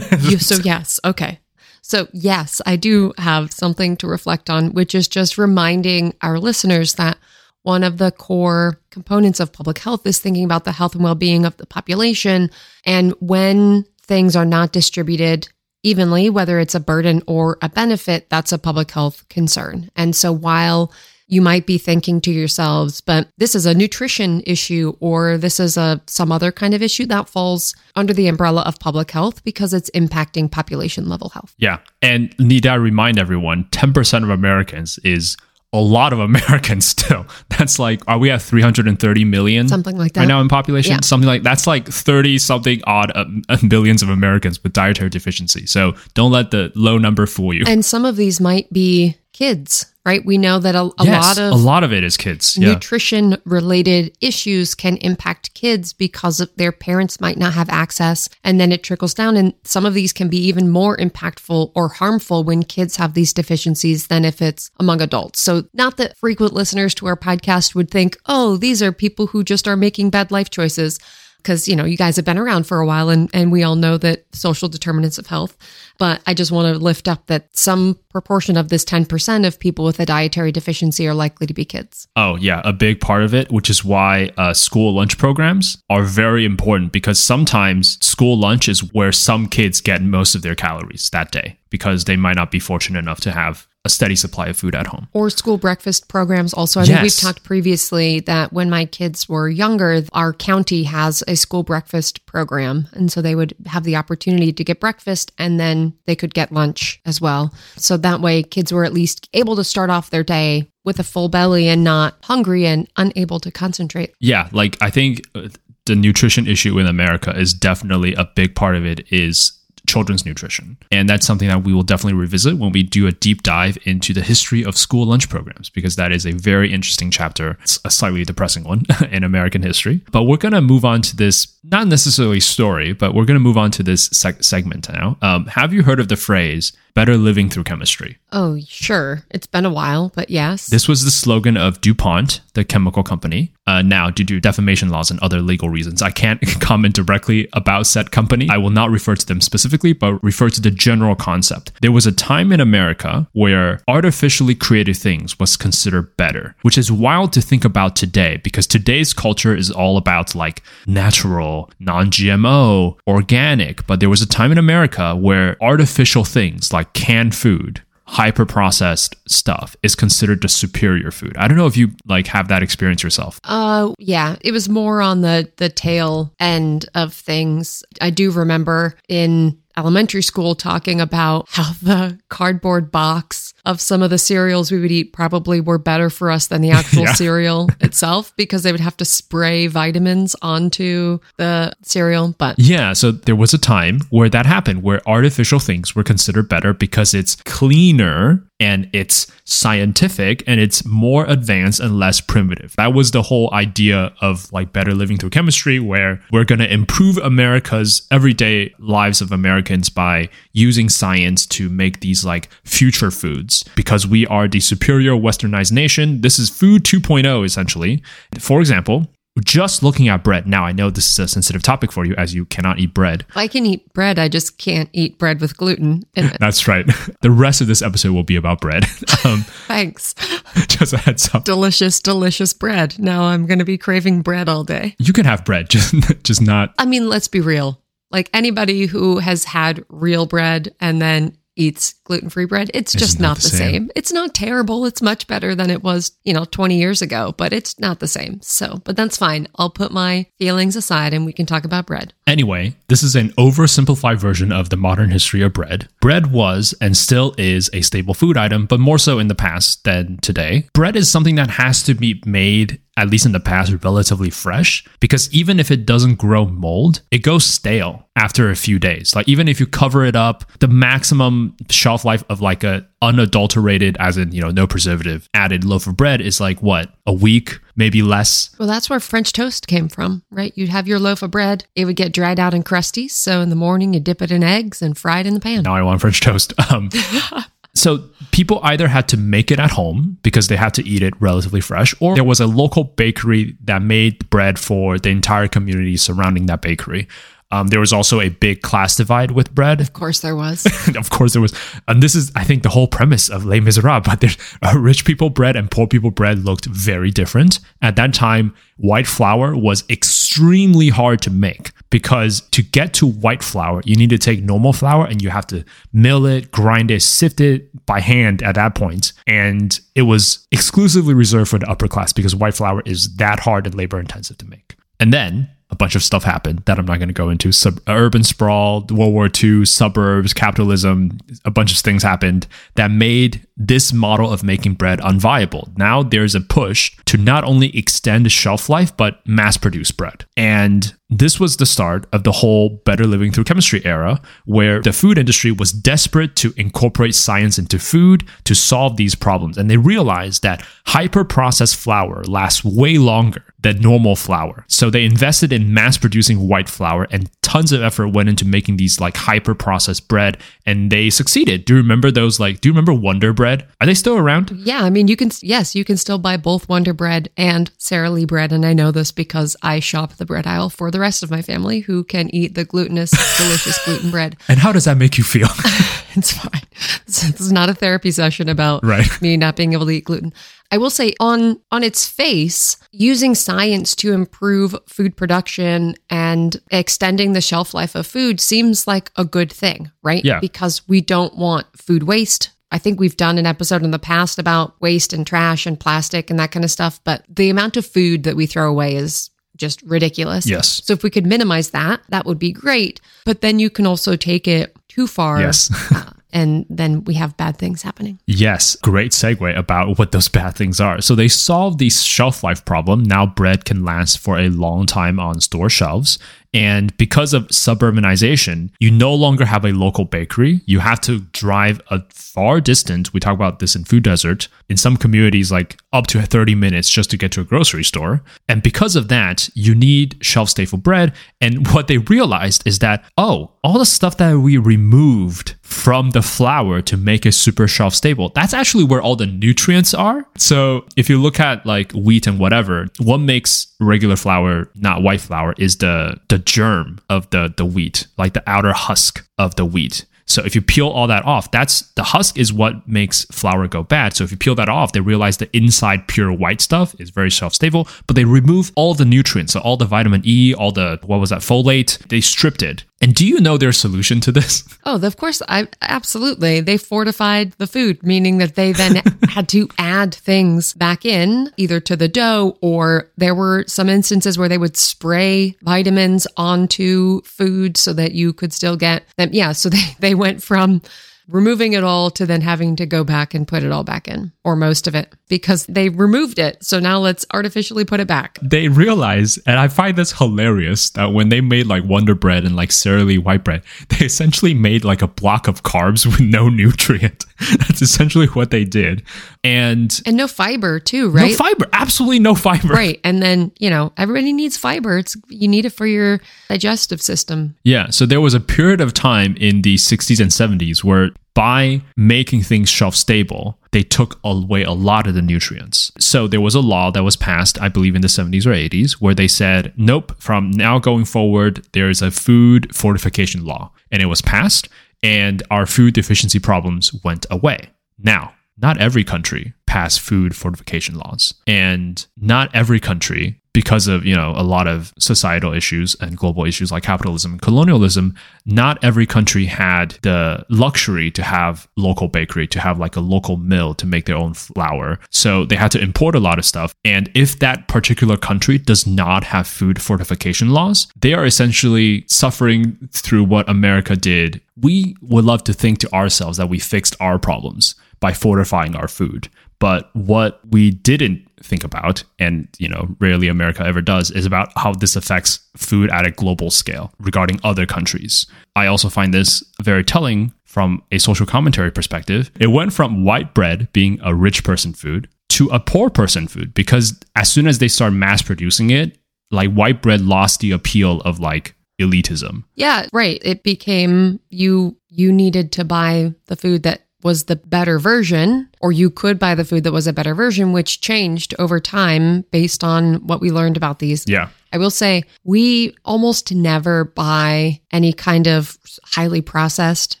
You, 0.30 0.38
so 0.38 0.56
yes, 0.56 1.00
okay. 1.04 1.40
So, 1.80 2.08
yes, 2.14 2.62
I 2.64 2.76
do 2.76 3.12
have 3.18 3.52
something 3.52 3.96
to 3.98 4.06
reflect 4.06 4.48
on, 4.48 4.72
which 4.72 4.94
is 4.94 5.06
just 5.06 5.36
reminding 5.36 6.14
our 6.22 6.38
listeners 6.38 6.94
that 6.94 7.18
one 7.64 7.82
of 7.82 7.98
the 7.98 8.12
core 8.12 8.78
components 8.90 9.40
of 9.40 9.52
public 9.52 9.78
health 9.78 10.06
is 10.06 10.18
thinking 10.18 10.44
about 10.44 10.64
the 10.64 10.72
health 10.72 10.94
and 10.94 11.02
well 11.02 11.14
being 11.14 11.44
of 11.44 11.56
the 11.56 11.66
population. 11.66 12.50
And 12.84 13.12
when 13.20 13.86
things 14.02 14.36
are 14.36 14.44
not 14.44 14.72
distributed 14.72 15.48
evenly, 15.82 16.30
whether 16.30 16.60
it's 16.60 16.74
a 16.74 16.80
burden 16.80 17.22
or 17.26 17.58
a 17.62 17.68
benefit, 17.68 18.28
that's 18.28 18.52
a 18.52 18.58
public 18.58 18.90
health 18.90 19.26
concern. 19.28 19.90
And 19.96 20.14
so 20.14 20.30
while 20.30 20.92
you 21.26 21.40
might 21.40 21.64
be 21.64 21.78
thinking 21.78 22.20
to 22.20 22.30
yourselves, 22.30 23.00
but 23.00 23.28
this 23.38 23.54
is 23.54 23.64
a 23.64 23.74
nutrition 23.74 24.42
issue 24.46 24.94
or 25.00 25.38
this 25.38 25.58
is 25.58 25.78
a 25.78 26.02
some 26.06 26.30
other 26.30 26.52
kind 26.52 26.74
of 26.74 26.82
issue 26.82 27.06
that 27.06 27.30
falls 27.30 27.74
under 27.96 28.12
the 28.12 28.28
umbrella 28.28 28.60
of 28.62 28.78
public 28.78 29.10
health 29.10 29.42
because 29.42 29.72
it's 29.72 29.90
impacting 29.92 30.50
population 30.50 31.08
level 31.08 31.30
health. 31.30 31.54
Yeah. 31.56 31.78
And 32.02 32.34
need 32.38 32.66
I 32.66 32.74
remind 32.74 33.18
everyone, 33.18 33.64
10% 33.70 34.22
of 34.22 34.28
Americans 34.28 34.98
is 35.02 35.38
a 35.74 35.80
lot 35.80 36.12
of 36.12 36.18
Americans 36.30 36.86
still. 36.86 37.26
That's 37.50 37.78
like, 37.78 38.00
are 38.08 38.18
we 38.18 38.30
at 38.30 38.40
330 38.40 39.24
million? 39.24 39.68
Something 39.68 39.98
like 39.98 40.12
that. 40.12 40.20
Right 40.20 40.28
now 40.28 40.40
in 40.40 40.48
population? 40.48 40.92
Yeah. 40.92 41.00
Something 41.02 41.26
like 41.26 41.42
that's 41.42 41.66
like 41.66 41.86
30 41.86 42.38
something 42.38 42.80
odd 42.86 43.12
uh, 43.14 43.56
billions 43.68 44.02
of 44.02 44.08
Americans 44.08 44.62
with 44.62 44.72
dietary 44.72 45.10
deficiency. 45.10 45.66
So 45.66 45.94
don't 46.14 46.32
let 46.32 46.50
the 46.52 46.72
low 46.74 46.96
number 46.96 47.26
fool 47.26 47.52
you. 47.52 47.64
And 47.66 47.84
some 47.84 48.04
of 48.04 48.16
these 48.16 48.40
might 48.40 48.72
be 48.72 49.16
kids, 49.34 49.92
right? 50.06 50.24
We 50.24 50.38
know 50.38 50.58
that 50.60 50.74
a, 50.74 50.84
a 50.98 51.04
yes, 51.04 51.22
lot 51.22 51.38
of 51.38 51.52
a 51.52 51.62
lot 51.62 51.84
of 51.84 51.92
it 51.92 52.04
is 52.04 52.16
kids. 52.16 52.56
Yeah. 52.56 52.72
nutrition 52.72 53.36
related 53.44 54.16
issues 54.20 54.74
can 54.74 54.96
impact 54.98 55.52
kids 55.54 55.92
because 55.92 56.40
of 56.40 56.54
their 56.56 56.72
parents 56.72 57.20
might 57.20 57.36
not 57.36 57.52
have 57.52 57.68
access 57.68 58.28
and 58.44 58.58
then 58.58 58.72
it 58.72 58.82
trickles 58.82 59.12
down 59.12 59.36
and 59.36 59.52
some 59.64 59.84
of 59.84 59.92
these 59.92 60.12
can 60.12 60.28
be 60.28 60.38
even 60.38 60.70
more 60.70 60.96
impactful 60.96 61.72
or 61.74 61.88
harmful 61.88 62.44
when 62.44 62.62
kids 62.62 62.96
have 62.96 63.14
these 63.14 63.32
deficiencies 63.32 64.06
than 64.06 64.24
if 64.24 64.40
it's 64.40 64.70
among 64.78 65.00
adults 65.00 65.40
so 65.40 65.64
not 65.74 65.96
that 65.96 66.16
frequent 66.16 66.52
listeners 66.52 66.94
to 66.94 67.06
our 67.06 67.16
podcast 67.16 67.74
would 67.74 67.90
think 67.90 68.16
oh 68.26 68.56
these 68.56 68.82
are 68.82 68.92
people 68.92 69.26
who 69.28 69.42
just 69.42 69.66
are 69.66 69.76
making 69.76 70.10
bad 70.10 70.30
life 70.30 70.50
choices 70.50 70.98
because 71.44 71.68
you 71.68 71.76
know 71.76 71.84
you 71.84 71.96
guys 71.96 72.16
have 72.16 72.24
been 72.24 72.38
around 72.38 72.66
for 72.66 72.80
a 72.80 72.86
while 72.86 73.10
and, 73.10 73.30
and 73.32 73.52
we 73.52 73.62
all 73.62 73.76
know 73.76 73.96
that 73.98 74.24
social 74.34 74.68
determinants 74.68 75.18
of 75.18 75.26
health 75.28 75.56
but 75.98 76.20
i 76.26 76.34
just 76.34 76.50
want 76.50 76.74
to 76.74 76.82
lift 76.82 77.06
up 77.06 77.26
that 77.26 77.54
some 77.56 77.96
proportion 78.14 78.56
of 78.56 78.68
this 78.68 78.84
10% 78.84 79.44
of 79.44 79.58
people 79.58 79.84
with 79.84 79.98
a 79.98 80.06
dietary 80.06 80.52
deficiency 80.52 81.06
are 81.06 81.14
likely 81.14 81.48
to 81.48 81.52
be 81.52 81.64
kids. 81.64 82.06
Oh, 82.14 82.36
yeah, 82.36 82.62
a 82.64 82.72
big 82.72 83.00
part 83.00 83.24
of 83.24 83.34
it, 83.34 83.50
which 83.50 83.68
is 83.68 83.84
why 83.84 84.30
uh, 84.38 84.54
school 84.54 84.94
lunch 84.94 85.18
programs 85.18 85.82
are 85.90 86.04
very 86.04 86.44
important 86.44 86.92
because 86.92 87.18
sometimes 87.18 87.98
school 88.06 88.38
lunch 88.38 88.68
is 88.68 88.92
where 88.94 89.10
some 89.10 89.48
kids 89.48 89.80
get 89.80 90.00
most 90.00 90.36
of 90.36 90.42
their 90.42 90.54
calories 90.54 91.10
that 91.10 91.32
day 91.32 91.58
because 91.70 92.04
they 92.04 92.14
might 92.14 92.36
not 92.36 92.52
be 92.52 92.60
fortunate 92.60 93.00
enough 93.00 93.20
to 93.22 93.32
have 93.32 93.66
a 93.84 93.90
steady 93.90 94.16
supply 94.16 94.46
of 94.46 94.56
food 94.56 94.74
at 94.74 94.86
home. 94.86 95.08
or 95.12 95.28
school 95.28 95.58
breakfast 95.58 96.08
programs 96.08 96.54
also. 96.54 96.80
I 96.80 96.84
think 96.84 97.02
we've 97.02 97.16
talked 97.16 97.44
previously 97.44 98.20
that 98.20 98.52
when 98.52 98.70
my 98.70 98.86
kids 98.86 99.28
were 99.28 99.48
younger 99.48 100.02
our 100.12 100.32
county 100.32 100.84
has 100.84 101.22
a 101.28 101.36
school 101.36 101.62
breakfast 101.62 102.24
program. 102.26 102.88
And 102.92 103.12
so 103.12 103.20
they 103.20 103.34
would 103.34 103.54
have 103.66 103.84
the 103.84 103.96
opportunity 103.96 104.52
to 104.52 104.64
get 104.64 104.80
breakfast 104.80 105.32
and 105.38 105.60
then 105.60 105.94
they 106.06 106.16
could 106.16 106.34
get 106.34 106.52
lunch 106.52 107.00
as 107.04 107.20
well. 107.20 107.52
So 107.76 107.96
that 107.98 108.20
way 108.20 108.42
kids 108.42 108.72
were 108.72 108.84
at 108.84 108.92
least 108.92 109.28
able 109.34 109.56
to 109.56 109.64
start 109.64 109.90
off 109.90 110.10
their 110.10 110.24
day 110.24 110.70
with 110.84 110.98
a 110.98 111.04
full 111.04 111.28
belly 111.28 111.68
and 111.68 111.84
not 111.84 112.16
hungry 112.22 112.66
and 112.66 112.88
unable 112.96 113.40
to 113.40 113.50
concentrate. 113.50 114.14
Yeah, 114.20 114.48
like 114.52 114.76
I 114.80 114.90
think 114.90 115.22
uh, 115.34 115.48
the 115.86 115.94
nutrition 115.94 116.46
issue 116.46 116.78
in 116.78 116.86
America 116.86 117.38
is 117.38 117.52
definitely 117.52 118.14
a 118.14 118.28
big 118.34 118.54
part 118.54 118.76
of 118.76 118.86
it 118.86 119.12
is 119.12 119.52
children's 119.86 120.24
nutrition. 120.24 120.76
And 120.90 121.08
that's 121.08 121.26
something 121.26 121.48
that 121.48 121.62
we 121.64 121.72
will 121.72 121.82
definitely 121.82 122.18
revisit 122.18 122.58
when 122.58 122.72
we 122.72 122.82
do 122.82 123.06
a 123.06 123.12
deep 123.12 123.42
dive 123.42 123.78
into 123.84 124.12
the 124.12 124.22
history 124.22 124.64
of 124.64 124.76
school 124.76 125.06
lunch 125.06 125.28
programs 125.28 125.70
because 125.70 125.96
that 125.96 126.12
is 126.12 126.26
a 126.26 126.32
very 126.32 126.72
interesting 126.72 127.10
chapter. 127.10 127.58
It's 127.62 127.78
a 127.84 127.90
slightly 127.90 128.24
depressing 128.24 128.64
one 128.64 128.82
in 129.10 129.24
American 129.24 129.62
history. 129.62 130.00
But 130.10 130.24
we're 130.24 130.36
going 130.36 130.52
to 130.52 130.60
move 130.60 130.84
on 130.84 131.02
to 131.02 131.16
this 131.16 131.53
not 131.70 131.86
necessarily 131.88 132.40
story, 132.40 132.92
but 132.92 133.14
we're 133.14 133.24
going 133.24 133.36
to 133.36 133.40
move 133.40 133.56
on 133.58 133.70
to 133.72 133.82
this 133.82 134.08
seg- 134.10 134.44
segment 134.44 134.88
now. 134.92 135.16
Um, 135.22 135.46
have 135.46 135.72
you 135.72 135.82
heard 135.82 136.00
of 136.00 136.08
the 136.08 136.16
phrase 136.16 136.72
better 136.94 137.16
living 137.16 137.48
through 137.50 137.64
chemistry? 137.64 138.18
oh 138.36 138.58
sure 138.66 139.22
it's 139.30 139.46
been 139.46 139.64
a 139.64 139.70
while 139.72 140.10
but 140.16 140.28
yes 140.28 140.66
This 140.66 140.88
was 140.88 141.04
the 141.04 141.10
slogan 141.12 141.56
of 141.56 141.80
DuPont, 141.80 142.40
the 142.54 142.64
chemical 142.64 143.04
company. 143.04 143.52
Uh, 143.66 143.80
now, 143.80 144.10
due 144.10 144.24
to 144.24 144.40
defamation 144.40 144.88
laws 144.90 145.10
and 145.10 145.20
other 145.20 145.40
legal 145.40 145.68
reasons, 145.68 146.02
I 146.02 146.10
can't 146.10 146.40
comment 146.60 146.94
directly 146.96 147.48
about 147.52 147.86
said 147.86 148.10
company. 148.10 148.48
I 148.50 148.58
will 148.58 148.70
not 148.80 148.90
refer 148.90 149.14
to 149.14 149.26
them 149.26 149.40
specifically, 149.40 149.92
but 149.92 150.22
refer 150.22 150.48
to 150.50 150.60
the 150.60 150.72
general 150.72 151.14
concept. 151.14 151.72
There 151.80 151.92
was 151.92 152.06
a 152.06 152.12
time 152.12 152.52
in 152.52 152.60
America 152.60 153.28
where 153.32 153.80
artificially 153.88 154.54
created 154.56 154.96
things 154.96 155.38
was 155.38 155.56
considered 155.56 156.16
better, 156.16 156.56
which 156.62 156.76
is 156.76 156.90
wild 156.90 157.32
to 157.34 157.40
think 157.40 157.64
about 157.64 157.94
today 157.96 158.32
because 158.42 158.66
today's 158.66 159.12
culture 159.14 159.54
is 159.56 159.70
all 159.70 159.96
about 159.96 160.34
like 160.34 160.60
natural, 160.86 161.53
non 161.80 162.10
GMO, 162.10 162.98
organic. 163.06 163.86
But 163.86 164.00
there 164.00 164.10
was 164.10 164.22
a 164.22 164.26
time 164.26 164.52
in 164.52 164.58
America 164.58 165.14
where 165.16 165.56
artificial 165.62 166.24
things 166.24 166.72
like 166.72 166.92
canned 166.92 167.34
food, 167.34 167.82
hyper 168.06 168.46
processed 168.46 169.16
stuff 169.28 169.76
is 169.82 169.94
considered 169.94 170.42
the 170.42 170.48
superior 170.48 171.10
food. 171.10 171.36
I 171.36 171.48
don't 171.48 171.56
know 171.56 171.66
if 171.66 171.76
you 171.76 171.90
like 172.06 172.26
have 172.28 172.48
that 172.48 172.62
experience 172.62 173.02
yourself. 173.02 173.40
Uh 173.44 173.92
yeah, 173.98 174.36
it 174.40 174.52
was 174.52 174.68
more 174.68 175.00
on 175.00 175.22
the 175.22 175.50
the 175.56 175.68
tail 175.68 176.32
end 176.38 176.86
of 176.94 177.12
things. 177.12 177.82
I 178.00 178.10
do 178.10 178.30
remember 178.30 178.96
in 179.08 179.58
elementary 179.76 180.22
school 180.22 180.54
talking 180.54 181.00
about 181.00 181.46
how 181.50 181.72
the 181.82 182.18
cardboard 182.28 182.92
box 182.92 183.53
of 183.66 183.80
some 183.80 184.02
of 184.02 184.10
the 184.10 184.18
cereals 184.18 184.70
we 184.70 184.78
would 184.80 184.92
eat 184.92 185.12
probably 185.12 185.60
were 185.60 185.78
better 185.78 186.10
for 186.10 186.30
us 186.30 186.46
than 186.48 186.60
the 186.60 186.70
actual 186.80 187.02
Yeah. 187.04 187.12
cereal 187.14 187.68
itself 187.80 188.34
because 188.36 188.62
they 188.62 188.72
would 188.72 188.80
have 188.80 188.96
to 188.98 189.04
spray 189.04 189.66
vitamins 189.66 190.36
onto 190.42 191.18
the 191.38 191.72
cereal. 191.82 192.34
But 192.38 192.58
Yeah, 192.58 192.92
so 192.92 193.10
there 193.12 193.36
was 193.36 193.54
a 193.54 193.58
time 193.58 194.00
where 194.10 194.28
that 194.28 194.46
happened 194.46 194.82
where 194.82 195.00
artificial 195.08 195.58
things 195.60 195.94
were 195.94 196.04
considered 196.04 196.48
better 196.48 196.72
because 196.74 197.14
it's 197.14 197.36
cleaner 197.44 198.42
and 198.60 198.88
it's 198.92 199.30
scientific 199.44 200.42
and 200.46 200.60
it's 200.60 200.84
more 200.84 201.24
advanced 201.26 201.80
and 201.80 201.98
less 201.98 202.20
primitive. 202.20 202.74
That 202.76 202.94
was 202.94 203.10
the 203.10 203.22
whole 203.22 203.52
idea 203.52 204.14
of 204.20 204.52
like 204.52 204.72
better 204.72 204.94
living 204.94 205.16
through 205.16 205.30
chemistry 205.30 205.80
where 205.80 206.20
we're 206.30 206.44
going 206.44 206.60
to 206.60 206.72
improve 206.72 207.18
America's 207.18 208.06
everyday 208.10 208.72
lives 208.78 209.20
of 209.20 209.32
Americans 209.32 209.90
by 209.90 210.28
using 210.52 210.88
science 210.88 211.46
to 211.46 211.68
make 211.68 212.00
these 212.00 212.24
like 212.24 212.48
future 212.64 213.10
foods 213.10 213.64
because 213.74 214.06
we 214.06 214.26
are 214.28 214.46
the 214.46 214.60
superior 214.60 215.12
westernized 215.12 215.72
nation. 215.72 216.20
This 216.20 216.38
is 216.38 216.48
food 216.48 216.84
2.0 216.84 217.44
essentially. 217.44 218.02
For 218.38 218.60
example, 218.60 219.08
just 219.42 219.82
looking 219.82 220.08
at 220.08 220.22
bread. 220.22 220.46
Now, 220.46 220.64
I 220.64 220.72
know 220.72 220.90
this 220.90 221.10
is 221.10 221.18
a 221.18 221.28
sensitive 221.28 221.62
topic 221.62 221.90
for 221.90 222.04
you 222.04 222.14
as 222.16 222.34
you 222.34 222.44
cannot 222.44 222.78
eat 222.78 222.94
bread. 222.94 223.26
I 223.34 223.48
can 223.48 223.66
eat 223.66 223.92
bread. 223.92 224.18
I 224.18 224.28
just 224.28 224.58
can't 224.58 224.88
eat 224.92 225.18
bread 225.18 225.40
with 225.40 225.56
gluten 225.56 226.04
in 226.14 226.26
it. 226.26 226.36
That's 226.40 226.68
right. 226.68 226.86
The 227.20 227.30
rest 227.30 227.62
of 227.62 227.66
this 227.66 227.80
episode 227.80 228.12
will 228.12 228.22
be 228.22 228.36
about 228.36 228.60
bread. 228.60 228.84
Um, 229.24 229.42
Thanks. 229.66 230.14
just 230.68 230.92
a 230.92 230.98
heads 230.98 231.34
up. 231.34 231.44
Delicious, 231.44 231.98
delicious 232.00 232.52
bread. 232.52 232.98
Now 232.98 233.22
I'm 233.22 233.46
going 233.46 233.58
to 233.58 233.64
be 233.64 233.78
craving 233.78 234.20
bread 234.20 234.50
all 234.50 234.64
day. 234.64 234.94
You 234.98 235.14
can 235.14 235.24
have 235.24 235.46
bread, 235.46 235.70
just 235.70 235.94
just 236.24 236.42
not. 236.42 236.74
I 236.78 236.84
mean, 236.84 237.08
let's 237.08 237.28
be 237.28 237.40
real. 237.40 237.80
Like 238.10 238.28
anybody 238.34 238.84
who 238.84 239.18
has 239.18 239.44
had 239.44 239.82
real 239.88 240.26
bread 240.26 240.74
and 240.78 241.00
then 241.00 241.38
eats 241.56 241.94
gluten 242.04 242.28
free 242.28 242.44
bread, 242.44 242.70
it's 242.74 242.92
just 242.92 243.20
not, 243.20 243.36
the 243.36 243.42
same. 243.42 243.90
It's 243.96 244.12
not 244.12 244.34
terrible. 244.34 244.84
It's 244.86 245.02
much 245.02 245.26
better 245.26 245.54
than 245.54 245.70
it 245.70 245.82
was, 245.82 246.12
you 246.24 246.32
know, 246.32 246.44
20 246.44 246.76
years 246.76 247.02
ago, 247.02 247.34
but 247.36 247.52
it's 247.52 247.78
not 247.78 248.00
the 248.00 248.08
same. 248.08 248.40
So, 248.42 248.80
but 248.84 248.96
that's 248.96 249.16
fine. 249.16 249.48
I'll 249.56 249.70
put 249.70 249.92
my 249.92 250.26
feelings 250.38 250.76
aside 250.76 251.14
and 251.14 251.24
we 251.24 251.32
can 251.32 251.46
talk 251.46 251.64
about 251.64 251.86
bread. 251.86 252.12
Anyway, 252.26 252.74
this 252.88 253.02
is 253.02 253.16
an 253.16 253.30
oversimplified 253.30 254.18
version 254.18 254.52
of 254.52 254.70
the 254.70 254.76
modern 254.76 255.10
history 255.10 255.42
of 255.42 255.52
bread. 255.52 255.88
Bread 256.00 256.32
was 256.32 256.74
and 256.80 256.96
still 256.96 257.34
is 257.38 257.70
a 257.72 257.82
staple 257.82 258.14
food 258.14 258.36
item, 258.36 258.66
but 258.66 258.80
more 258.80 258.98
so 258.98 259.18
in 259.18 259.28
the 259.28 259.34
past 259.34 259.84
than 259.84 260.18
today. 260.18 260.68
Bread 260.72 260.96
is 260.96 261.10
something 261.10 261.34
that 261.36 261.50
has 261.50 261.82
to 261.84 261.94
be 261.94 262.22
made, 262.26 262.80
at 262.96 263.08
least 263.10 263.26
in 263.26 263.32
the 263.32 263.40
past, 263.40 263.72
relatively 263.84 264.30
fresh 264.30 264.84
because 265.00 265.32
even 265.32 265.58
if 265.58 265.70
it 265.70 265.84
doesn't 265.86 266.16
grow 266.16 266.46
mold, 266.46 267.00
it 267.10 267.18
goes 267.18 267.44
stale 267.44 268.08
after 268.16 268.50
a 268.50 268.56
few 268.56 268.78
days. 268.78 269.14
Like 269.14 269.28
even 269.28 269.48
if 269.48 269.58
you 269.58 269.66
cover 269.66 270.04
it 270.04 270.14
up, 270.16 270.44
the 270.60 270.68
maximum 270.68 271.56
shelf 271.70 272.04
life 272.04 272.22
of 272.28 272.40
like 272.40 272.62
a 272.62 272.86
unadulterated, 273.02 273.96
as 274.00 274.16
in, 274.16 274.32
you 274.32 274.40
know, 274.40 274.50
no 274.50 274.66
preservative 274.66 275.28
added 275.34 275.64
loaf 275.64 275.86
of 275.86 275.96
bread 275.96 276.20
is 276.20 276.40
like 276.40 276.62
what, 276.62 276.94
a 277.06 277.12
week, 277.12 277.58
maybe 277.76 278.02
less. 278.02 278.54
Well, 278.58 278.68
that's 278.68 278.88
where 278.88 279.00
French 279.00 279.32
toast 279.32 279.66
came 279.66 279.88
from, 279.88 280.22
right? 280.30 280.52
You'd 280.56 280.70
have 280.70 280.88
your 280.88 280.98
loaf 280.98 281.22
of 281.22 281.30
bread. 281.30 281.64
It 281.74 281.84
would 281.84 281.96
get 281.96 282.12
dried 282.12 282.40
out 282.40 282.54
and 282.54 282.64
crusty. 282.64 283.08
So 283.08 283.40
in 283.40 283.50
the 283.50 283.56
morning, 283.56 283.92
you 283.94 284.00
dip 284.00 284.22
it 284.22 284.30
in 284.30 284.42
eggs 284.42 284.80
and 284.80 284.96
fry 284.96 285.20
it 285.20 285.26
in 285.26 285.34
the 285.34 285.40
pan. 285.40 285.64
now 285.64 285.74
I 285.74 285.82
want 285.82 286.00
French 286.00 286.20
toast. 286.20 286.52
Um, 286.70 286.88
so 287.74 288.08
people 288.30 288.60
either 288.62 288.88
had 288.88 289.08
to 289.08 289.16
make 289.16 289.50
it 289.50 289.58
at 289.58 289.72
home 289.72 290.18
because 290.22 290.48
they 290.48 290.56
had 290.56 290.74
to 290.74 290.88
eat 290.88 291.02
it 291.02 291.12
relatively 291.20 291.60
fresh, 291.60 291.94
or 292.00 292.14
there 292.14 292.24
was 292.24 292.40
a 292.40 292.46
local 292.46 292.84
bakery 292.84 293.56
that 293.64 293.82
made 293.82 294.28
bread 294.30 294.58
for 294.58 294.98
the 294.98 295.10
entire 295.10 295.48
community 295.48 295.96
surrounding 295.96 296.46
that 296.46 296.62
bakery. 296.62 297.08
Um, 297.50 297.68
there 297.68 297.78
was 297.78 297.92
also 297.92 298.20
a 298.20 298.30
big 298.30 298.62
class 298.62 298.96
divide 298.96 299.30
with 299.30 299.54
bread. 299.54 299.80
Of 299.80 299.92
course, 299.92 300.20
there 300.20 300.34
was. 300.34 300.66
of 300.96 301.10
course, 301.10 301.34
there 301.34 301.42
was. 301.42 301.54
And 301.86 302.02
this 302.02 302.14
is, 302.14 302.32
I 302.34 302.42
think, 302.42 302.62
the 302.64 302.68
whole 302.68 302.88
premise 302.88 303.28
of 303.28 303.44
Les 303.44 303.60
Miserables. 303.60 304.06
But 304.06 304.20
there's 304.20 304.36
uh, 304.62 304.76
rich 304.76 305.04
people 305.04 305.30
bread 305.30 305.54
and 305.54 305.70
poor 305.70 305.86
people 305.86 306.10
bread 306.10 306.44
looked 306.44 306.66
very 306.66 307.10
different. 307.12 307.60
At 307.80 307.94
that 307.96 308.12
time, 308.12 308.54
white 308.76 309.06
flour 309.06 309.56
was 309.56 309.84
extremely 309.88 310.88
hard 310.88 311.20
to 311.22 311.30
make 311.30 311.70
because 311.90 312.40
to 312.50 312.62
get 312.62 312.92
to 312.94 313.06
white 313.06 313.42
flour, 313.42 313.80
you 313.84 313.96
need 313.96 314.10
to 314.10 314.18
take 314.18 314.42
normal 314.42 314.72
flour 314.72 315.06
and 315.06 315.22
you 315.22 315.30
have 315.30 315.46
to 315.48 315.64
mill 315.92 316.26
it, 316.26 316.50
grind 316.50 316.90
it, 316.90 317.02
sift 317.02 317.40
it 317.40 317.86
by 317.86 318.00
hand 318.00 318.42
at 318.42 318.56
that 318.56 318.74
point. 318.74 319.12
And 319.26 319.78
it 319.94 320.02
was 320.02 320.46
exclusively 320.50 321.14
reserved 321.14 321.50
for 321.50 321.58
the 321.58 321.70
upper 321.70 321.88
class 321.88 322.12
because 322.12 322.34
white 322.34 322.54
flour 322.54 322.82
is 322.84 323.14
that 323.16 323.40
hard 323.40 323.66
and 323.66 323.74
labor 323.74 324.00
intensive 324.00 324.38
to 324.38 324.46
make. 324.46 324.76
And 324.98 325.12
then 325.12 325.50
a 325.70 325.76
bunch 325.76 325.94
of 325.94 326.02
stuff 326.02 326.24
happened 326.24 326.62
that 326.66 326.78
I'm 326.78 326.86
not 326.86 326.98
going 326.98 327.08
to 327.08 327.14
go 327.14 327.30
into. 327.30 327.52
Sub- 327.52 327.80
urban 327.88 328.22
sprawl, 328.22 328.86
World 328.90 329.12
War 329.12 329.30
II, 329.42 329.64
suburbs, 329.64 330.32
capitalism, 330.32 331.18
a 331.44 331.50
bunch 331.50 331.72
of 331.72 331.78
things 331.78 332.02
happened 332.02 332.46
that 332.74 332.90
made 332.90 333.46
this 333.56 333.92
model 333.92 334.32
of 334.32 334.42
making 334.42 334.74
bread 334.74 335.00
unviable. 335.00 335.76
Now 335.78 336.02
there's 336.02 336.34
a 336.34 336.40
push 336.40 336.96
to 337.06 337.16
not 337.16 337.44
only 337.44 337.76
extend 337.76 338.30
shelf 338.30 338.68
life, 338.68 338.96
but 338.96 339.26
mass 339.26 339.56
produce 339.56 339.90
bread. 339.90 340.24
And 340.36 340.94
this 341.08 341.38
was 341.38 341.56
the 341.56 341.66
start 341.66 342.06
of 342.12 342.24
the 342.24 342.32
whole 342.32 342.80
better 342.84 343.06
living 343.06 343.30
through 343.30 343.44
chemistry 343.44 343.84
era, 343.84 344.20
where 344.46 344.80
the 344.80 344.92
food 344.92 345.18
industry 345.18 345.52
was 345.52 345.70
desperate 345.70 346.34
to 346.36 346.52
incorporate 346.56 347.14
science 347.14 347.58
into 347.58 347.78
food 347.78 348.26
to 348.44 348.54
solve 348.54 348.96
these 348.96 349.14
problems. 349.14 349.56
And 349.56 349.70
they 349.70 349.76
realized 349.76 350.42
that 350.42 350.66
hyper 350.86 351.24
processed 351.24 351.76
flour 351.76 352.24
lasts 352.24 352.64
way 352.64 352.98
longer 352.98 353.44
than 353.60 353.80
normal 353.80 354.16
flour. 354.16 354.64
So 354.68 354.90
they 354.90 355.04
invested 355.04 355.52
in 355.54 355.72
mass 355.72 355.96
producing 355.96 356.46
white 356.48 356.68
flour 356.68 357.06
and 357.10 357.30
tons 357.42 357.72
of 357.72 357.82
effort 357.82 358.08
went 358.08 358.28
into 358.28 358.44
making 358.44 358.76
these 358.76 359.00
like 359.00 359.16
hyper 359.16 359.54
processed 359.54 360.08
bread 360.08 360.36
and 360.66 360.90
they 360.90 361.08
succeeded. 361.08 361.64
Do 361.64 361.74
you 361.74 361.78
remember 361.78 362.10
those 362.10 362.38
like 362.40 362.60
do 362.60 362.68
you 362.68 362.72
remember 362.72 362.92
Wonder 362.92 363.32
Bread? 363.32 363.66
Are 363.80 363.86
they 363.86 363.94
still 363.94 364.16
around? 364.16 364.50
Yeah, 364.50 364.80
I 364.82 364.90
mean 364.90 365.08
you 365.08 365.16
can 365.16 365.30
yes, 365.40 365.74
you 365.74 365.84
can 365.84 365.96
still 365.96 366.18
buy 366.18 366.36
both 366.36 366.68
Wonder 366.68 366.92
Bread 366.92 367.30
and 367.36 367.70
Sara 367.78 368.10
Lee 368.10 368.24
bread 368.24 368.52
and 368.52 368.66
I 368.66 368.72
know 368.74 368.90
this 368.90 369.12
because 369.12 369.56
I 369.62 369.78
shop 369.80 370.14
the 370.14 370.26
bread 370.26 370.46
aisle 370.46 370.68
for 370.70 370.90
the 370.90 371.00
rest 371.00 371.22
of 371.22 371.30
my 371.30 371.40
family 371.42 371.80
who 371.80 372.04
can 372.04 372.34
eat 372.34 372.54
the 372.54 372.64
glutinous 372.64 373.10
delicious 373.38 373.82
gluten 373.84 374.10
bread. 374.10 374.36
And 374.48 374.58
how 374.58 374.72
does 374.72 374.84
that 374.84 374.96
make 374.96 375.16
you 375.16 375.24
feel? 375.24 375.48
it's 376.16 376.32
fine. 376.32 376.62
This 377.06 377.40
is 377.40 377.52
not 377.52 377.68
a 377.70 377.74
therapy 377.74 378.10
session 378.10 378.48
about 378.48 378.84
Right. 378.84 379.06
me 379.22 379.36
not 379.36 379.54
being 379.56 379.72
able 379.74 379.86
to 379.86 379.92
eat 379.92 380.04
gluten. 380.04 380.32
I 380.70 380.78
will 380.78 380.90
say 380.90 381.14
on 381.20 381.60
on 381.70 381.82
its 381.82 382.06
face, 382.08 382.76
using 382.90 383.34
science 383.34 383.94
to 383.96 384.12
improve 384.12 384.74
food 384.88 385.16
production 385.16 385.94
and 386.10 386.60
extending 386.70 387.32
the 387.32 387.40
shelf 387.40 387.74
life 387.74 387.94
of 387.94 388.06
food 388.06 388.40
seems 388.40 388.86
like 388.86 389.10
a 389.16 389.24
good 389.24 389.52
thing, 389.52 389.90
right? 390.02 390.24
Yeah. 390.24 390.40
Because 390.40 390.86
we 390.88 391.00
don't 391.00 391.36
want 391.36 391.66
food 391.76 392.04
waste. 392.04 392.50
I 392.70 392.78
think 392.78 392.98
we've 392.98 393.16
done 393.16 393.38
an 393.38 393.46
episode 393.46 393.84
in 393.84 393.92
the 393.92 394.00
past 394.00 394.38
about 394.38 394.80
waste 394.80 395.12
and 395.12 395.24
trash 395.24 395.64
and 395.64 395.78
plastic 395.78 396.28
and 396.28 396.40
that 396.40 396.50
kind 396.50 396.64
of 396.64 396.70
stuff, 396.70 396.98
but 397.04 397.24
the 397.28 397.50
amount 397.50 397.76
of 397.76 397.86
food 397.86 398.24
that 398.24 398.34
we 398.34 398.46
throw 398.46 398.68
away 398.68 398.96
is 398.96 399.30
just 399.56 399.80
ridiculous. 399.82 400.46
Yes. 400.46 400.82
So 400.84 400.92
if 400.92 401.02
we 401.02 401.10
could 401.10 401.26
minimize 401.26 401.70
that, 401.70 402.00
that 402.08 402.26
would 402.26 402.38
be 402.38 402.52
great. 402.52 403.00
But 403.24 403.40
then 403.40 403.58
you 403.58 403.70
can 403.70 403.86
also 403.86 404.16
take 404.16 404.48
it 404.48 404.76
too 404.88 405.06
far. 405.06 405.40
Yes. 405.40 405.70
uh, 405.94 406.12
and 406.34 406.66
then 406.68 407.04
we 407.04 407.14
have 407.14 407.36
bad 407.36 407.56
things 407.56 407.82
happening. 407.82 408.18
Yes, 408.26 408.76
great 408.76 409.12
segue 409.12 409.56
about 409.56 409.98
what 409.98 410.10
those 410.10 410.28
bad 410.28 410.56
things 410.56 410.80
are. 410.80 411.00
So 411.00 411.14
they 411.14 411.28
solved 411.28 411.78
the 411.78 411.88
shelf 411.88 412.42
life 412.42 412.64
problem. 412.64 413.04
Now 413.04 413.24
bread 413.24 413.64
can 413.64 413.84
last 413.84 414.18
for 414.18 414.38
a 414.38 414.48
long 414.48 414.84
time 414.84 415.20
on 415.20 415.40
store 415.40 415.70
shelves. 415.70 416.18
And 416.54 416.96
because 416.96 417.34
of 417.34 417.48
suburbanization, 417.48 418.70
you 418.78 418.92
no 418.92 419.12
longer 419.12 419.44
have 419.44 419.64
a 419.64 419.72
local 419.72 420.04
bakery. 420.04 420.60
You 420.66 420.78
have 420.78 421.00
to 421.02 421.20
drive 421.32 421.80
a 421.90 422.02
far 422.10 422.60
distance. 422.60 423.12
We 423.12 423.18
talk 423.18 423.34
about 423.34 423.58
this 423.58 423.74
in 423.74 423.84
food 423.84 424.04
desert. 424.04 424.46
In 424.68 424.76
some 424.76 424.96
communities, 424.96 425.50
like 425.50 425.80
up 425.92 426.06
to 426.08 426.22
30 426.22 426.54
minutes 426.54 426.88
just 426.88 427.10
to 427.10 427.16
get 427.16 427.32
to 427.32 427.40
a 427.40 427.44
grocery 427.44 427.82
store. 427.82 428.22
And 428.48 428.62
because 428.62 428.94
of 428.94 429.08
that, 429.08 429.48
you 429.54 429.74
need 429.74 430.16
shelf 430.20 430.48
stable 430.48 430.78
bread. 430.78 431.12
And 431.40 431.66
what 431.72 431.88
they 431.88 431.98
realized 431.98 432.64
is 432.66 432.78
that, 432.78 433.04
oh, 433.18 433.50
all 433.64 433.78
the 433.80 433.86
stuff 433.86 434.16
that 434.18 434.38
we 434.38 434.56
removed 434.56 435.56
from 435.74 436.10
the 436.10 436.22
flour 436.22 436.80
to 436.80 436.96
make 436.96 437.26
it 437.26 437.32
super 437.32 437.66
shelf 437.66 437.94
stable, 437.94 438.30
that's 438.30 438.54
actually 438.54 438.84
where 438.84 439.02
all 439.02 439.16
the 439.16 439.26
nutrients 439.26 439.92
are. 439.92 440.24
So 440.38 440.86
if 440.96 441.10
you 441.10 441.20
look 441.20 441.40
at 441.40 441.66
like 441.66 441.92
wheat 441.92 442.26
and 442.26 442.38
whatever, 442.38 442.88
what 442.98 443.18
makes 443.18 443.74
regular 443.80 444.16
flour 444.16 444.70
not 444.76 445.02
white 445.02 445.20
flour 445.20 445.54
is 445.58 445.76
the 445.78 446.18
the 446.28 446.38
germ 446.38 447.00
of 447.10 447.28
the 447.30 447.52
the 447.56 447.64
wheat, 447.64 448.06
like 448.16 448.34
the 448.34 448.42
outer 448.46 448.72
husk 448.72 449.26
of 449.36 449.56
the 449.56 449.64
wheat. 449.64 450.06
So 450.26 450.42
if 450.42 450.54
you 450.54 450.62
peel 450.62 450.88
all 450.88 451.06
that 451.08 451.24
off, 451.26 451.50
that's 451.50 451.82
the 451.92 452.02
husk 452.02 452.38
is 452.38 452.52
what 452.52 452.88
makes 452.88 453.24
flour 453.26 453.68
go 453.68 453.82
bad. 453.82 454.14
So 454.14 454.24
if 454.24 454.30
you 454.30 454.38
peel 454.38 454.54
that 454.54 454.68
off, 454.68 454.92
they 454.92 455.00
realize 455.00 455.36
the 455.36 455.54
inside 455.54 456.08
pure 456.08 456.32
white 456.32 456.60
stuff 456.60 456.98
is 456.98 457.10
very 457.10 457.30
shelf 457.30 457.52
stable, 457.52 457.86
but 458.06 458.16
they 458.16 458.24
remove 458.24 458.72
all 458.74 458.94
the 458.94 459.04
nutrients, 459.04 459.52
so 459.52 459.60
all 459.60 459.76
the 459.76 459.84
vitamin 459.84 460.22
E, 460.24 460.54
all 460.54 460.72
the 460.72 460.98
what 461.04 461.20
was 461.20 461.30
that 461.30 461.40
folate, 461.40 461.98
they 462.08 462.20
stripped 462.20 462.62
it. 462.62 462.84
And 463.00 463.14
do 463.14 463.26
you 463.26 463.40
know 463.40 463.58
their 463.58 463.72
solution 463.72 464.20
to 464.20 464.32
this? 464.32 464.64
Oh, 464.86 465.02
of 465.02 465.16
course, 465.16 465.40
I 465.48 465.66
absolutely. 465.80 466.60
They 466.60 466.76
fortified 466.76 467.52
the 467.52 467.66
food, 467.66 468.02
meaning 468.02 468.36
that 468.36 468.54
they 468.54 468.72
then 468.72 468.96
had 469.30 469.48
to 469.48 469.66
add 469.78 470.14
things 470.14 470.74
back 470.74 471.06
in, 471.06 471.50
either 471.56 471.80
to 471.80 471.96
the 471.96 472.06
dough 472.06 472.58
or 472.60 473.10
there 473.16 473.34
were 473.34 473.64
some 473.66 473.88
instances 473.88 474.36
where 474.36 474.48
they 474.48 474.58
would 474.58 474.76
spray 474.76 475.56
vitamins 475.62 476.26
onto 476.36 477.22
food 477.22 477.78
so 477.78 477.94
that 477.94 478.12
you 478.12 478.34
could 478.34 478.52
still 478.52 478.76
get 478.76 479.04
them. 479.16 479.30
Yeah, 479.32 479.52
so 479.52 479.68
they 479.70 479.96
they 480.00 480.14
went 480.14 480.42
from 480.42 480.82
removing 481.28 481.72
it 481.72 481.82
all 481.82 482.10
to 482.10 482.26
then 482.26 482.40
having 482.40 482.76
to 482.76 482.86
go 482.86 483.02
back 483.02 483.32
and 483.34 483.48
put 483.48 483.62
it 483.62 483.72
all 483.72 483.84
back 483.84 484.06
in 484.08 484.30
or 484.44 484.54
most 484.54 484.86
of 484.86 484.94
it 484.94 485.12
because 485.28 485.64
they 485.66 485.88
removed 485.88 486.38
it. 486.38 486.62
So 486.62 486.78
now 486.78 486.98
let's 486.98 487.24
artificially 487.32 487.84
put 487.84 487.98
it 488.00 488.06
back. 488.06 488.38
They 488.42 488.68
realize, 488.68 489.38
and 489.46 489.58
I 489.58 489.68
find 489.68 489.96
this 489.96 490.12
hilarious, 490.12 490.90
that 490.90 491.12
when 491.12 491.30
they 491.30 491.40
made 491.40 491.66
like 491.66 491.84
Wonder 491.84 492.14
Bread 492.14 492.44
and 492.44 492.54
like 492.54 492.70
Sara 492.70 493.04
Lee 493.04 493.16
white 493.18 493.42
bread, 493.42 493.62
they 493.88 494.04
essentially 494.04 494.52
made 494.54 494.84
like 494.84 495.00
a 495.00 495.08
block 495.08 495.48
of 495.48 495.62
carbs 495.62 496.04
with 496.10 496.20
no 496.20 496.48
nutrient. 496.48 497.24
That's 497.58 497.80
essentially 497.82 498.26
what 498.28 498.50
they 498.50 498.64
did. 498.64 499.02
And 499.42 499.98
And 500.06 500.16
no 500.16 500.28
fiber 500.28 500.78
too, 500.78 501.10
right? 501.10 501.30
no 501.30 501.36
fiber, 501.36 501.66
absolutely 501.72 502.18
no 502.18 502.34
fiber. 502.34 502.68
Right. 502.68 503.00
And 503.02 503.22
then, 503.22 503.52
you 503.58 503.70
know, 503.70 503.92
everybody 503.96 504.32
needs 504.32 504.56
fiber. 504.56 504.98
It's 504.98 505.16
you 505.28 505.48
need 505.48 505.64
it 505.64 505.70
for 505.70 505.86
your 505.86 506.20
digestive 506.48 507.00
system. 507.00 507.56
Yeah. 507.64 507.90
So 507.90 508.06
there 508.06 508.20
was 508.20 508.34
a 508.34 508.40
period 508.40 508.80
of 508.80 508.92
time 508.94 509.36
in 509.38 509.62
the 509.62 509.76
60s 509.76 510.20
and 510.20 510.30
70s 510.30 510.84
where 510.84 511.10
by 511.34 511.82
making 511.96 512.42
things 512.42 512.68
shelf 512.68 512.94
stable, 512.94 513.58
they 513.72 513.82
took 513.82 514.20
away 514.22 514.62
a 514.62 514.70
lot 514.70 515.06
of 515.08 515.14
the 515.14 515.22
nutrients. 515.22 515.90
So 515.98 516.28
there 516.28 516.40
was 516.40 516.54
a 516.54 516.60
law 516.60 516.92
that 516.92 517.02
was 517.02 517.16
passed, 517.16 517.60
I 517.60 517.68
believe 517.68 517.96
in 517.96 518.02
the 518.02 518.08
70s 518.08 518.46
or 518.46 518.50
80s, 518.50 518.92
where 518.92 519.14
they 519.14 519.26
said, 519.26 519.72
nope, 519.76 520.14
from 520.20 520.52
now 520.52 520.78
going 520.78 521.04
forward, 521.04 521.66
there 521.72 521.90
is 521.90 522.02
a 522.02 522.12
food 522.12 522.74
fortification 522.74 523.44
law. 523.44 523.72
And 523.90 524.00
it 524.00 524.06
was 524.06 524.22
passed, 524.22 524.68
and 525.02 525.42
our 525.50 525.66
food 525.66 525.94
deficiency 525.94 526.38
problems 526.38 526.94
went 527.02 527.26
away. 527.30 527.70
Now, 527.98 528.34
not 528.56 528.78
every 528.78 529.02
country 529.02 529.54
passed 529.74 529.98
food 529.98 530.36
fortification 530.36 530.94
laws, 530.94 531.34
and 531.48 532.06
not 532.16 532.48
every 532.54 532.78
country 532.78 533.40
because 533.54 533.86
of 533.88 534.04
you 534.04 534.14
know 534.14 534.32
a 534.36 534.42
lot 534.42 534.66
of 534.68 534.92
societal 534.98 535.54
issues 535.54 535.96
and 536.00 536.18
global 536.18 536.44
issues 536.44 536.70
like 536.70 536.82
capitalism 536.82 537.32
and 537.32 537.40
colonialism 537.40 538.14
not 538.44 538.82
every 538.84 539.06
country 539.06 539.46
had 539.46 539.92
the 540.02 540.44
luxury 540.50 541.10
to 541.10 541.22
have 541.22 541.66
local 541.76 542.08
bakery 542.08 542.46
to 542.46 542.60
have 542.60 542.78
like 542.78 542.94
a 542.94 543.00
local 543.00 543.36
mill 543.36 543.74
to 543.74 543.86
make 543.86 544.04
their 544.04 544.16
own 544.16 544.34
flour. 544.34 544.98
So 545.10 545.46
they 545.46 545.56
had 545.56 545.70
to 545.72 545.80
import 545.80 546.14
a 546.14 546.20
lot 546.20 546.38
of 546.38 546.44
stuff. 546.44 546.74
And 546.84 547.10
if 547.14 547.38
that 547.38 547.68
particular 547.68 548.18
country 548.18 548.58
does 548.58 548.86
not 548.86 549.24
have 549.24 549.46
food 549.46 549.80
fortification 549.80 550.50
laws 550.50 550.86
they 551.00 551.14
are 551.14 551.24
essentially 551.24 552.04
suffering 552.06 552.76
through 552.92 553.24
what 553.24 553.48
america 553.48 553.96
did. 553.96 554.40
We 554.60 554.96
would 555.00 555.24
love 555.24 555.42
to 555.44 555.52
think 555.52 555.78
to 555.78 555.92
ourselves 555.92 556.38
that 556.38 556.48
we 556.48 556.58
fixed 556.58 556.96
our 557.00 557.18
problems 557.18 557.74
by 558.00 558.12
fortifying 558.12 558.76
our 558.76 558.88
food 558.88 559.28
but 559.64 559.88
what 559.96 560.42
we 560.50 560.72
didn't 560.72 561.26
think 561.42 561.64
about, 561.64 562.04
and 562.18 562.46
you 562.58 562.68
know, 562.68 562.94
rarely 563.00 563.28
America 563.28 563.64
ever 563.64 563.80
does, 563.80 564.10
is 564.10 564.26
about 564.26 564.52
how 564.56 564.74
this 564.74 564.94
affects 564.94 565.40
food 565.56 565.88
at 565.88 566.04
a 566.04 566.10
global 566.10 566.50
scale 566.50 566.92
regarding 567.00 567.40
other 567.42 567.64
countries. 567.64 568.26
I 568.56 568.66
also 568.66 568.90
find 568.90 569.14
this 569.14 569.42
very 569.62 569.82
telling 569.82 570.34
from 570.44 570.82
a 570.92 570.98
social 570.98 571.24
commentary 571.24 571.70
perspective. 571.70 572.30
It 572.38 572.48
went 572.48 572.74
from 572.74 573.06
white 573.06 573.32
bread 573.32 573.72
being 573.72 573.98
a 574.02 574.14
rich 574.14 574.44
person 574.44 574.74
food 574.74 575.08
to 575.30 575.48
a 575.48 575.60
poor 575.60 575.88
person 575.88 576.28
food 576.28 576.52
because 576.52 577.00
as 577.16 577.32
soon 577.32 577.46
as 577.46 577.58
they 577.58 577.68
start 577.68 577.94
mass 577.94 578.20
producing 578.20 578.68
it, 578.68 578.98
like 579.30 579.50
white 579.50 579.80
bread 579.80 580.02
lost 580.02 580.40
the 580.40 580.50
appeal 580.50 581.00
of 581.06 581.20
like 581.20 581.54
elitism. 581.80 582.44
Yeah, 582.54 582.84
right. 582.92 583.18
It 583.22 583.42
became 583.42 584.20
you 584.28 584.76
you 584.90 585.10
needed 585.10 585.52
to 585.52 585.64
buy 585.64 586.12
the 586.26 586.36
food 586.36 586.64
that 586.64 586.82
was 587.04 587.24
the 587.24 587.36
better 587.36 587.78
version, 587.78 588.48
or 588.60 588.72
you 588.72 588.90
could 588.90 589.18
buy 589.18 589.34
the 589.34 589.44
food 589.44 589.62
that 589.64 589.72
was 589.72 589.86
a 589.86 589.92
better 589.92 590.14
version, 590.14 590.52
which 590.52 590.80
changed 590.80 591.34
over 591.38 591.60
time 591.60 592.22
based 592.30 592.64
on 592.64 592.94
what 593.06 593.20
we 593.20 593.30
learned 593.30 593.56
about 593.56 593.78
these 593.78 594.04
Yeah. 594.08 594.30
I 594.52 594.58
will 594.58 594.70
say 594.70 595.02
we 595.24 595.76
almost 595.84 596.32
never 596.32 596.84
buy 596.84 597.60
any 597.72 597.92
kind 597.92 598.26
of 598.26 598.56
highly 598.84 599.20
processed 599.20 600.00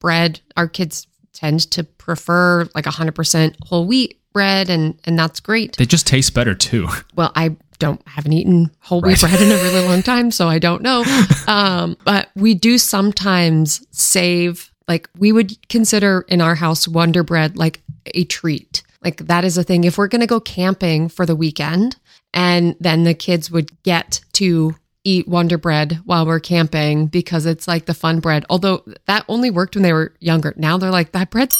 bread. 0.00 0.40
Our 0.56 0.68
kids 0.68 1.06
tend 1.32 1.70
to 1.72 1.84
prefer 1.84 2.66
like 2.74 2.84
100% 2.84 3.54
whole 3.66 3.86
wheat 3.86 4.18
bread 4.32 4.70
and 4.70 4.98
and 5.04 5.18
that's 5.18 5.40
great. 5.40 5.76
They 5.76 5.86
just 5.86 6.06
taste 6.06 6.34
better 6.34 6.54
too. 6.54 6.88
Well, 7.14 7.32
I 7.34 7.56
don't 7.80 8.00
haven't 8.06 8.32
eaten 8.32 8.70
whole 8.80 9.00
wheat 9.00 9.20
bread 9.20 9.40
in 9.40 9.50
a 9.50 9.56
really 9.56 9.86
long 9.88 10.02
time, 10.02 10.30
so 10.30 10.46
I 10.48 10.60
don't 10.60 10.82
know. 10.82 11.04
Um, 11.48 11.96
but 12.04 12.28
we 12.36 12.54
do 12.54 12.78
sometimes 12.78 13.84
save 13.90 14.70
like 14.88 15.08
we 15.18 15.30
would 15.32 15.68
consider 15.68 16.24
in 16.28 16.40
our 16.40 16.54
house 16.54 16.88
Wonder 16.88 17.22
Bread 17.22 17.56
like 17.56 17.82
a 18.14 18.24
treat. 18.24 18.82
Like 19.04 19.18
that 19.26 19.44
is 19.44 19.56
a 19.56 19.62
thing. 19.62 19.84
If 19.84 19.98
we're 19.98 20.08
going 20.08 20.22
to 20.22 20.26
go 20.26 20.40
camping 20.40 21.08
for 21.08 21.26
the 21.26 21.36
weekend 21.36 21.96
and 22.34 22.74
then 22.80 23.04
the 23.04 23.14
kids 23.14 23.50
would 23.50 23.82
get 23.82 24.20
to 24.34 24.74
eat 25.04 25.28
Wonder 25.28 25.58
Bread 25.58 26.00
while 26.04 26.26
we're 26.26 26.40
camping 26.40 27.06
because 27.06 27.46
it's 27.46 27.68
like 27.68 27.86
the 27.86 27.94
fun 27.94 28.20
bread. 28.20 28.44
Although 28.50 28.84
that 29.06 29.24
only 29.28 29.50
worked 29.50 29.76
when 29.76 29.82
they 29.82 29.92
were 29.92 30.14
younger. 30.18 30.52
Now 30.56 30.78
they're 30.78 30.90
like, 30.90 31.12
that 31.12 31.30
bread, 31.30 31.50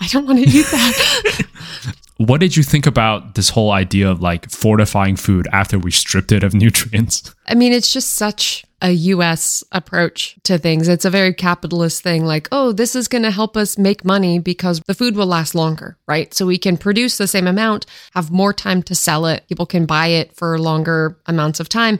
I 0.00 0.06
don't 0.08 0.26
want 0.26 0.38
to 0.38 0.48
eat 0.48 0.66
that. 0.66 1.94
what 2.18 2.40
did 2.40 2.56
you 2.56 2.64
think 2.64 2.84
about 2.84 3.36
this 3.36 3.50
whole 3.50 3.70
idea 3.70 4.10
of 4.10 4.20
like 4.20 4.50
fortifying 4.50 5.14
food 5.14 5.46
after 5.52 5.78
we 5.78 5.90
stripped 5.90 6.32
it 6.32 6.42
of 6.42 6.52
nutrients? 6.54 7.34
I 7.46 7.54
mean, 7.54 7.72
it's 7.72 7.92
just 7.92 8.14
such 8.14 8.64
a 8.82 8.90
US 8.90 9.64
approach 9.72 10.36
to 10.44 10.58
things. 10.58 10.88
It's 10.88 11.04
a 11.04 11.10
very 11.10 11.32
capitalist 11.32 12.02
thing 12.02 12.24
like, 12.24 12.48
oh, 12.52 12.72
this 12.72 12.94
is 12.94 13.08
going 13.08 13.22
to 13.22 13.30
help 13.30 13.56
us 13.56 13.78
make 13.78 14.04
money 14.04 14.38
because 14.38 14.80
the 14.86 14.94
food 14.94 15.16
will 15.16 15.26
last 15.26 15.54
longer, 15.54 15.96
right? 16.06 16.32
So 16.34 16.46
we 16.46 16.58
can 16.58 16.76
produce 16.76 17.18
the 17.18 17.26
same 17.26 17.46
amount, 17.46 17.86
have 18.14 18.30
more 18.30 18.52
time 18.52 18.82
to 18.84 18.94
sell 18.94 19.26
it. 19.26 19.46
People 19.48 19.66
can 19.66 19.86
buy 19.86 20.08
it 20.08 20.34
for 20.34 20.58
longer 20.58 21.18
amounts 21.26 21.60
of 21.60 21.68
time. 21.68 21.98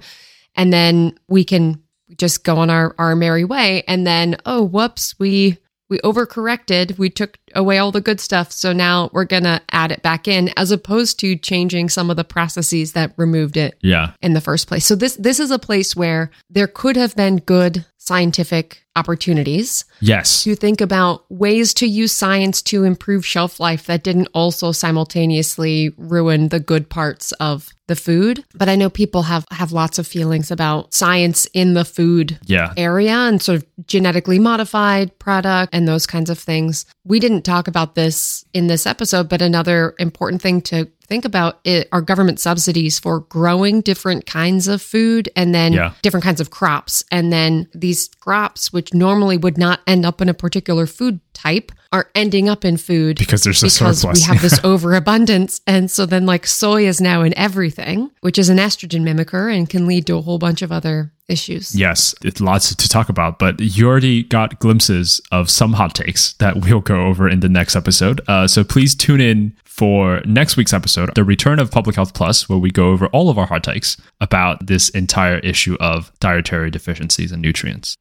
And 0.56 0.72
then 0.72 1.18
we 1.28 1.44
can 1.44 1.82
just 2.16 2.42
go 2.42 2.56
on 2.58 2.70
our, 2.70 2.94
our 2.98 3.14
merry 3.14 3.44
way. 3.44 3.84
And 3.86 4.06
then, 4.06 4.36
oh, 4.46 4.62
whoops, 4.62 5.14
we 5.18 5.58
we 5.88 5.98
overcorrected. 6.00 6.98
We 6.98 7.10
took 7.10 7.38
away 7.54 7.78
all 7.78 7.92
the 7.92 8.00
good 8.00 8.20
stuff. 8.20 8.52
So 8.52 8.72
now 8.72 9.10
we're 9.12 9.24
going 9.24 9.44
to 9.44 9.60
add 9.70 9.90
it 9.92 10.02
back 10.02 10.28
in 10.28 10.50
as 10.56 10.70
opposed 10.70 11.18
to 11.20 11.36
changing 11.36 11.88
some 11.88 12.10
of 12.10 12.16
the 12.16 12.24
processes 12.24 12.92
that 12.92 13.12
removed 13.16 13.56
it 13.56 13.78
Yeah. 13.82 14.12
in 14.22 14.34
the 14.34 14.40
first 14.40 14.68
place. 14.68 14.84
So 14.84 14.94
this 14.94 15.14
this 15.16 15.40
is 15.40 15.50
a 15.50 15.58
place 15.58 15.96
where 15.96 16.30
there 16.50 16.66
could 16.66 16.96
have 16.96 17.16
been 17.16 17.36
good 17.38 17.84
scientific 18.08 18.82
opportunities 18.96 19.84
Yes. 20.00 20.42
to 20.42 20.56
think 20.56 20.80
about 20.80 21.24
ways 21.30 21.72
to 21.74 21.86
use 21.86 22.10
science 22.12 22.60
to 22.62 22.82
improve 22.84 23.24
shelf 23.24 23.60
life 23.60 23.86
that 23.86 24.02
didn't 24.02 24.28
also 24.34 24.72
simultaneously 24.72 25.92
ruin 25.96 26.48
the 26.48 26.60
good 26.60 26.88
parts 26.88 27.32
of 27.32 27.68
the 27.86 27.96
food. 27.96 28.44
But 28.54 28.68
I 28.68 28.76
know 28.76 28.90
people 28.90 29.22
have 29.22 29.44
have 29.50 29.72
lots 29.72 29.98
of 29.98 30.06
feelings 30.06 30.50
about 30.50 30.92
science 30.94 31.46
in 31.54 31.74
the 31.74 31.84
food 31.84 32.38
Yeah. 32.46 32.72
area 32.76 33.12
and 33.28 33.40
sort 33.40 33.56
of 33.62 33.64
genetically 33.86 34.38
modified 34.38 35.18
product 35.18 35.74
and 35.74 35.86
those 35.88 36.06
kinds 36.06 36.28
of 36.30 36.38
things. 36.38 36.84
We 37.04 37.18
didn't 37.20 37.42
talk 37.42 37.68
about 37.68 37.94
this 37.94 38.44
in 38.52 38.66
this 38.66 38.86
episode, 38.86 39.28
but 39.28 39.40
another 39.42 39.94
important 39.98 40.42
thing 40.42 40.60
to 40.62 40.88
think 41.08 41.24
about 41.24 41.60
it 41.64 41.88
are 41.92 42.00
government 42.02 42.38
subsidies 42.40 42.98
for 42.98 43.20
growing 43.20 43.80
different 43.80 44.26
kinds 44.26 44.68
of 44.68 44.82
food 44.82 45.28
and 45.34 45.54
then 45.54 45.72
Yeah. 45.72 45.92
different 46.02 46.24
kinds 46.24 46.40
of 46.40 46.50
crops. 46.50 47.02
And 47.10 47.32
then 47.32 47.66
these 47.74 48.08
crops, 48.20 48.72
which 48.72 48.92
normally 48.94 49.36
would 49.38 49.56
not 49.58 49.80
end 49.86 50.04
up 50.04 50.20
in 50.20 50.28
a 50.28 50.34
particular 50.34 50.86
food 50.86 51.20
type, 51.32 51.72
are 51.90 52.10
ending 52.14 52.50
up 52.50 52.64
in 52.66 52.76
food 52.76 53.16
Because 53.18 53.44
there's 53.44 53.62
a 53.62 53.66
because 53.66 54.00
surplus. 54.00 54.18
we 54.18 54.24
have 54.34 54.42
this 54.42 54.60
overabundance. 54.64 55.60
And 55.66 55.90
so 55.90 56.04
then, 56.04 56.26
like, 56.26 56.46
soy 56.46 56.86
is 56.86 57.00
now 57.00 57.22
in 57.22 57.32
everything, 57.38 58.10
which 58.20 58.38
is 58.38 58.50
an 58.50 58.58
estrogen 58.58 59.02
mimicker 59.02 59.54
and 59.54 59.70
can 59.70 59.86
lead 59.86 60.06
to 60.08 60.16
a 60.16 60.20
whole 60.20 60.38
bunch 60.38 60.60
of 60.60 60.70
other 60.70 61.12
issues. 61.28 61.74
Yes, 61.74 62.14
it's 62.22 62.40
lots 62.42 62.74
to 62.74 62.88
talk 62.88 63.08
about, 63.08 63.38
but 63.38 63.58
you 63.60 63.86
already 63.86 64.22
got 64.24 64.58
glimpses 64.58 65.20
of 65.32 65.48
some 65.48 65.74
hot 65.74 65.94
takes 65.94 66.34
that 66.34 66.58
we'll 66.58 66.80
go 66.80 67.06
over 67.06 67.26
in 67.28 67.40
the 67.40 67.48
next 67.48 67.76
episode. 67.76 68.20
Uh, 68.28 68.46
so 68.46 68.64
please 68.64 68.94
tune 68.94 69.20
in 69.20 69.54
for 69.78 70.20
next 70.24 70.56
week's 70.56 70.72
episode, 70.72 71.14
the 71.14 71.22
return 71.22 71.60
of 71.60 71.70
Public 71.70 71.94
Health 71.94 72.12
Plus, 72.12 72.48
where 72.48 72.58
we 72.58 72.72
go 72.72 72.90
over 72.90 73.06
all 73.06 73.30
of 73.30 73.38
our 73.38 73.46
hot 73.46 73.62
takes 73.62 73.96
about 74.20 74.66
this 74.66 74.88
entire 74.90 75.38
issue 75.38 75.76
of 75.78 76.10
dietary 76.18 76.68
deficiencies 76.68 77.30
and 77.30 77.40
nutrients. 77.40 77.96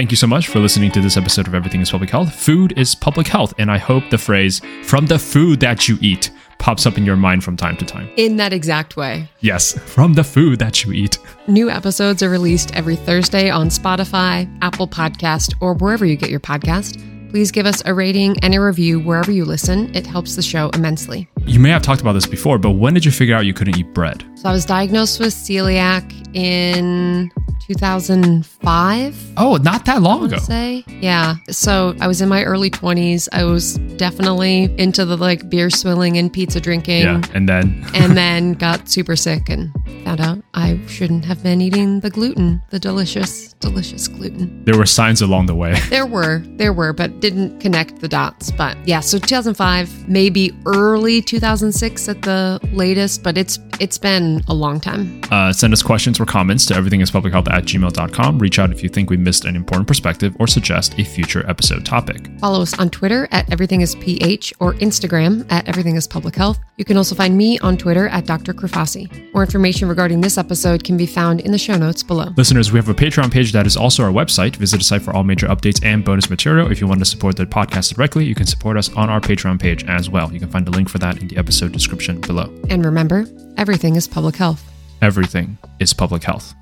Thank 0.00 0.10
you 0.10 0.16
so 0.16 0.26
much 0.26 0.48
for 0.48 0.60
listening 0.60 0.90
to 0.92 1.02
this 1.02 1.18
episode 1.18 1.46
of 1.46 1.54
Everything 1.54 1.82
is 1.82 1.90
Public 1.90 2.08
Health. 2.08 2.34
Food 2.34 2.72
is 2.78 2.94
public 2.94 3.26
health, 3.26 3.52
and 3.58 3.70
I 3.70 3.76
hope 3.76 4.08
the 4.08 4.16
phrase 4.16 4.62
from 4.82 5.04
the 5.04 5.18
food 5.18 5.60
that 5.60 5.88
you 5.88 5.98
eat 6.00 6.30
pops 6.56 6.86
up 6.86 6.96
in 6.96 7.04
your 7.04 7.16
mind 7.16 7.44
from 7.44 7.54
time 7.54 7.76
to 7.76 7.84
time. 7.84 8.08
In 8.16 8.38
that 8.38 8.54
exact 8.54 8.96
way. 8.96 9.28
Yes, 9.40 9.78
from 9.78 10.14
the 10.14 10.24
food 10.24 10.58
that 10.58 10.82
you 10.86 10.94
eat. 10.94 11.18
New 11.48 11.68
episodes 11.68 12.22
are 12.22 12.30
released 12.30 12.74
every 12.74 12.96
Thursday 12.96 13.50
on 13.50 13.68
Spotify, 13.68 14.50
Apple 14.62 14.88
Podcast, 14.88 15.52
or 15.60 15.74
wherever 15.74 16.06
you 16.06 16.16
get 16.16 16.30
your 16.30 16.40
podcast. 16.40 16.98
Please 17.30 17.52
give 17.52 17.66
us 17.66 17.82
a 17.84 17.92
rating 17.92 18.36
and 18.42 18.54
a 18.54 18.60
review 18.60 19.00
wherever 19.00 19.30
you 19.30 19.44
listen. 19.44 19.94
It 19.94 20.06
helps 20.06 20.34
the 20.34 20.42
show 20.42 20.70
immensely. 20.70 21.28
You 21.44 21.60
may 21.60 21.68
have 21.68 21.82
talked 21.82 22.00
about 22.00 22.14
this 22.14 22.26
before, 22.26 22.58
but 22.58 22.70
when 22.70 22.94
did 22.94 23.04
you 23.04 23.12
figure 23.12 23.36
out 23.36 23.44
you 23.44 23.52
couldn't 23.54 23.78
eat 23.78 23.92
bread? 23.92 24.24
So 24.34 24.48
I 24.48 24.52
was 24.52 24.64
diagnosed 24.64 25.20
with 25.20 25.34
celiac 25.34 26.34
in 26.34 27.30
2005. 27.70 29.32
Oh, 29.36 29.56
not 29.62 29.84
that 29.86 30.02
long 30.02 30.24
ago. 30.24 30.38
say. 30.38 30.84
Yeah. 31.00 31.36
So 31.50 31.94
I 32.00 32.08
was 32.08 32.20
in 32.20 32.28
my 32.28 32.42
early 32.44 32.70
20s. 32.70 33.28
I 33.32 33.44
was 33.44 33.78
definitely 33.96 34.74
into 34.76 35.04
the 35.04 35.16
like 35.16 35.48
beer 35.48 35.70
swilling 35.70 36.18
and 36.18 36.32
pizza 36.32 36.60
drinking. 36.60 37.02
Yeah, 37.02 37.22
and 37.32 37.48
then 37.48 37.84
And 37.94 38.16
then 38.16 38.54
got 38.54 38.88
super 38.88 39.14
sick 39.16 39.48
and 39.48 39.72
found 40.04 40.20
out 40.20 40.42
I 40.54 40.80
shouldn't 40.88 41.24
have 41.26 41.42
been 41.42 41.60
eating 41.60 42.00
the 42.00 42.10
gluten, 42.10 42.60
the 42.70 42.78
delicious, 42.80 43.49
delicious 43.60 44.08
gluten. 44.08 44.64
there 44.64 44.76
were 44.76 44.86
signs 44.86 45.20
along 45.22 45.46
the 45.46 45.54
way. 45.54 45.78
There 45.90 46.06
were, 46.06 46.38
there 46.56 46.72
were, 46.72 46.92
but 46.92 47.20
didn't 47.20 47.60
connect 47.60 48.00
the 48.00 48.08
dots. 48.08 48.50
But 48.50 48.76
yeah, 48.86 49.00
so 49.00 49.18
2005, 49.18 50.08
maybe 50.08 50.52
early 50.66 51.20
2006 51.20 52.08
at 52.08 52.22
the 52.22 52.58
latest, 52.72 53.22
but 53.22 53.36
it's 53.36 53.58
it's 53.80 53.96
been 53.96 54.42
a 54.46 54.54
long 54.54 54.78
time. 54.78 55.22
Uh, 55.30 55.52
send 55.52 55.72
us 55.72 55.82
questions 55.82 56.20
or 56.20 56.26
comments 56.26 56.66
to 56.66 56.74
everythingispublichealth 56.74 57.50
at 57.50 57.64
gmail.com. 57.64 58.38
Reach 58.38 58.58
out 58.58 58.70
if 58.70 58.82
you 58.82 58.90
think 58.90 59.08
we 59.08 59.16
missed 59.16 59.46
an 59.46 59.56
important 59.56 59.88
perspective 59.88 60.36
or 60.38 60.46
suggest 60.46 60.98
a 60.98 61.04
future 61.04 61.48
episode 61.48 61.84
topic. 61.86 62.28
Follow 62.40 62.60
us 62.60 62.78
on 62.78 62.90
Twitter 62.90 63.26
at 63.30 63.46
everythingisph 63.48 64.52
or 64.60 64.74
Instagram 64.74 65.50
at 65.50 65.66
Everything 65.66 65.96
is 65.96 66.06
Public 66.06 66.36
Health. 66.36 66.58
You 66.76 66.84
can 66.84 66.96
also 66.98 67.14
find 67.14 67.36
me 67.36 67.58
on 67.60 67.78
Twitter 67.78 68.08
at 68.08 68.26
Dr. 68.26 68.52
Krafasi. 68.52 69.32
More 69.32 69.42
information 69.42 69.88
regarding 69.88 70.20
this 70.20 70.36
episode 70.36 70.84
can 70.84 70.96
be 70.96 71.06
found 71.06 71.40
in 71.40 71.52
the 71.52 71.58
show 71.58 71.76
notes 71.76 72.02
below. 72.02 72.34
Listeners, 72.36 72.70
we 72.72 72.78
have 72.78 72.88
a 72.88 72.94
Patreon 72.94 73.30
page 73.50 73.52
that 73.52 73.66
is 73.66 73.76
also 73.76 74.02
our 74.04 74.12
website. 74.12 74.56
Visit 74.56 74.78
the 74.78 74.84
site 74.84 75.02
for 75.02 75.12
all 75.14 75.24
major 75.24 75.46
updates 75.48 75.84
and 75.84 76.04
bonus 76.04 76.30
material. 76.30 76.70
If 76.70 76.80
you 76.80 76.86
want 76.86 77.00
to 77.00 77.04
support 77.04 77.36
the 77.36 77.46
podcast 77.46 77.94
directly, 77.94 78.24
you 78.24 78.34
can 78.34 78.46
support 78.46 78.76
us 78.76 78.88
on 78.96 79.10
our 79.10 79.20
Patreon 79.20 79.60
page 79.60 79.84
as 79.84 80.08
well. 80.08 80.32
You 80.32 80.40
can 80.40 80.50
find 80.50 80.66
a 80.68 80.70
link 80.70 80.88
for 80.88 80.98
that 80.98 81.20
in 81.20 81.28
the 81.28 81.36
episode 81.36 81.72
description 81.72 82.20
below. 82.20 82.48
And 82.70 82.84
remember, 82.84 83.26
everything 83.56 83.96
is 83.96 84.08
public 84.08 84.36
health. 84.36 84.62
Everything 85.02 85.58
is 85.78 85.94
public 85.94 86.22
health. 86.22 86.54